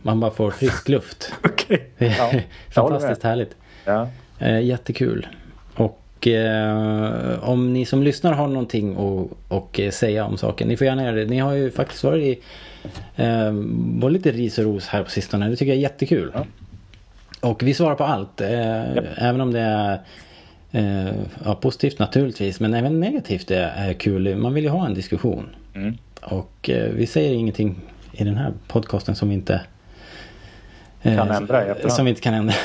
[0.03, 1.33] Man bara får frisk luft.
[1.45, 1.91] Okej.
[1.99, 2.33] Ja,
[2.71, 3.57] fantastiskt härligt.
[3.85, 4.09] Ja.
[4.39, 5.27] Eh, jättekul.
[5.75, 10.69] Och eh, om ni som lyssnar har någonting att och, eh, säga om saken.
[10.69, 11.25] Ni får gärna göra det.
[11.25, 12.41] Ni har ju faktiskt varit i
[13.17, 13.53] eh,
[14.01, 15.49] var lite ris och ros här på sistone.
[15.49, 16.31] Det tycker jag är jättekul.
[16.35, 16.45] Ja.
[17.41, 18.41] Och vi svarar på allt.
[18.41, 18.51] Eh,
[18.95, 19.05] Japp.
[19.17, 20.01] Även om det är
[20.75, 21.15] eh,
[21.45, 22.61] ja, positivt naturligtvis.
[22.61, 24.37] Men även negativt är, är kul.
[24.37, 25.49] Man vill ju ha en diskussion.
[25.75, 25.95] Mm.
[26.21, 27.77] Och eh, vi säger ingenting
[28.13, 29.61] i den här podcasten som vi inte
[31.03, 31.93] eh, Kan ändra efterhand.
[31.93, 32.55] Som vi inte kan ändra.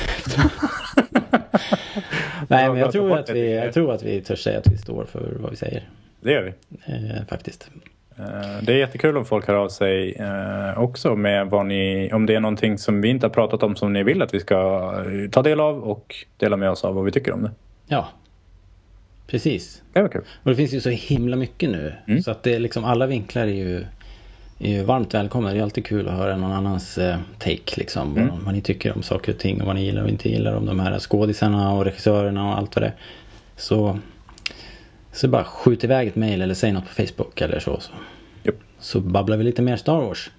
[2.48, 4.78] Nej men jag Ja, tror, att vi, jag tror att vi törs säga att vi
[4.78, 5.88] står för vad vi säger.
[6.20, 6.48] Det gör vi.
[6.94, 7.70] Eh, faktiskt.
[8.18, 8.24] Eh,
[8.62, 12.34] Det är jättekul om folk hör av sig eh, också med vad ni, om det
[12.34, 14.92] är någonting som vi inte har pratat om som ni vill att vi ska
[15.30, 17.50] ta del av och dela med oss av vad vi tycker om det.
[17.90, 18.08] Ja.
[19.26, 19.82] Precis.
[19.92, 20.24] Det var kul.
[20.42, 21.94] Och det finns ju så himla mycket nu.
[22.06, 22.22] Mm.
[22.22, 23.84] Så att det är liksom alla vinklar är ju,
[24.58, 25.52] är ju varmt välkomna.
[25.52, 28.16] Det är alltid kul att höra någon annans eh, take liksom.
[28.16, 28.28] Mm.
[28.28, 30.54] Vad, vad ni tycker om saker och ting och vad ni gillar och inte gillar
[30.54, 32.94] om de här skådisarna och regissörerna och allt vad det är.
[33.56, 33.98] Så,
[35.12, 37.80] så bara skjut iväg ett mail eller säg något på Facebook eller så.
[37.80, 37.92] Så,
[38.42, 38.56] Japp.
[38.78, 40.30] så babblar vi lite mer Star Wars.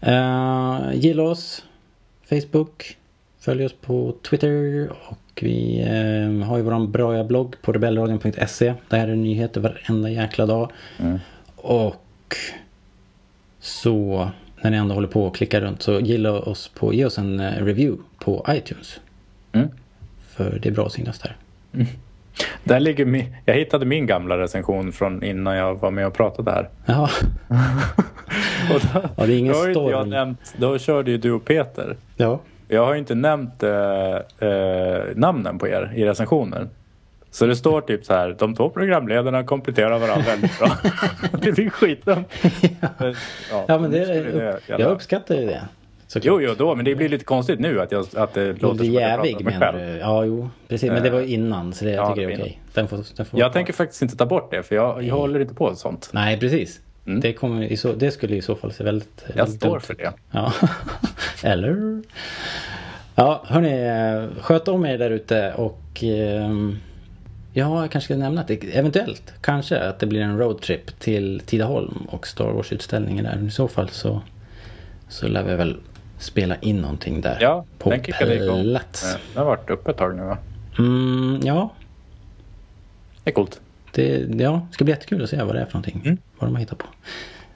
[0.00, 1.64] Eh, gilla oss.
[2.28, 2.96] Facebook.
[3.46, 4.88] Följ oss på Twitter.
[5.08, 8.74] Och vi eh, har ju våran bra blogg på rebellradion.se.
[8.88, 10.70] Där är det nyheter varenda jäkla dag.
[10.98, 11.18] Mm.
[11.56, 12.36] Och
[13.60, 17.18] så när ni ändå håller på och klickar runt så gilla oss på, ge oss
[17.18, 19.00] en eh, review på iTunes.
[19.52, 19.68] Mm.
[20.28, 21.36] För det är bra att synas där.
[22.64, 26.50] Där ligger min, jag hittade min gamla recension från innan jag var med och pratade
[26.50, 26.68] här.
[26.86, 27.10] Ja,
[28.74, 30.10] Och då, Ja, det är ingen då, inte jag storm.
[30.10, 31.96] nämnt, då körde ju du och Peter.
[32.16, 32.40] ja.
[32.68, 33.70] Jag har ju inte nämnt eh,
[34.48, 36.70] eh, namnen på er i recensionen.
[37.30, 40.68] Så det står typ så här, de två programledarna kompletterar varandra väldigt bra.
[41.42, 42.28] det blir skitdumt.
[42.98, 43.14] Men,
[43.68, 45.62] ja men det, det jag uppskattar ju det.
[46.06, 46.24] såklart.
[46.26, 48.86] Jo, jo, då, men det blir lite konstigt nu att, jag, att det låter som
[48.86, 49.78] att jag pratar om mig själv.
[49.78, 49.98] du?
[49.98, 50.50] Ja, jo.
[50.68, 50.90] Precis.
[50.90, 52.60] Men det var innan så det, jag Ja, tycker det är okej.
[52.74, 55.40] Den får, den får Jag tänker faktiskt inte ta bort det, för jag, jag håller
[55.40, 56.10] inte på sånt.
[56.12, 56.80] Nej, precis.
[57.06, 57.20] Mm.
[57.20, 59.24] Det, kommer, så, det skulle i så fall se väldigt...
[59.28, 60.12] Jag väldigt står dumt för det.
[60.30, 60.52] Ja.
[61.42, 62.02] Eller?
[63.14, 66.50] Ja, hörni, sköt om er där ute och eh,
[67.52, 71.42] ja, jag kanske ska nämna att det eventuellt, kanske att det blir en roadtrip till
[71.46, 73.46] Tidaholm och Star Wars-utställningen där.
[73.46, 74.22] I så fall så,
[75.08, 75.76] så lär vi väl
[76.18, 77.38] spela in någonting där.
[77.40, 78.62] Ja, på den kickade igång.
[78.62, 78.78] Den
[79.34, 80.38] har varit uppe ett tag nu va?
[80.78, 81.70] Mm, ja,
[83.24, 83.60] Det är coolt.
[83.96, 86.02] Det ja, ska bli jättekul att se vad det är för någonting.
[86.04, 86.18] Mm.
[86.38, 86.86] Vad de har hittat på.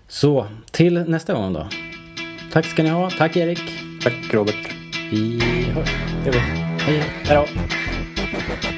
[0.08, 1.68] Så, till nästa gång då.
[2.52, 3.10] Tack ska ni ha.
[3.10, 3.62] Tack Erik.
[4.02, 4.74] Tack Robert.
[5.10, 5.40] Vi
[5.74, 5.90] hörs.
[6.24, 6.38] Det är vi.
[6.38, 7.04] Hej hej.
[7.24, 8.69] Hej då.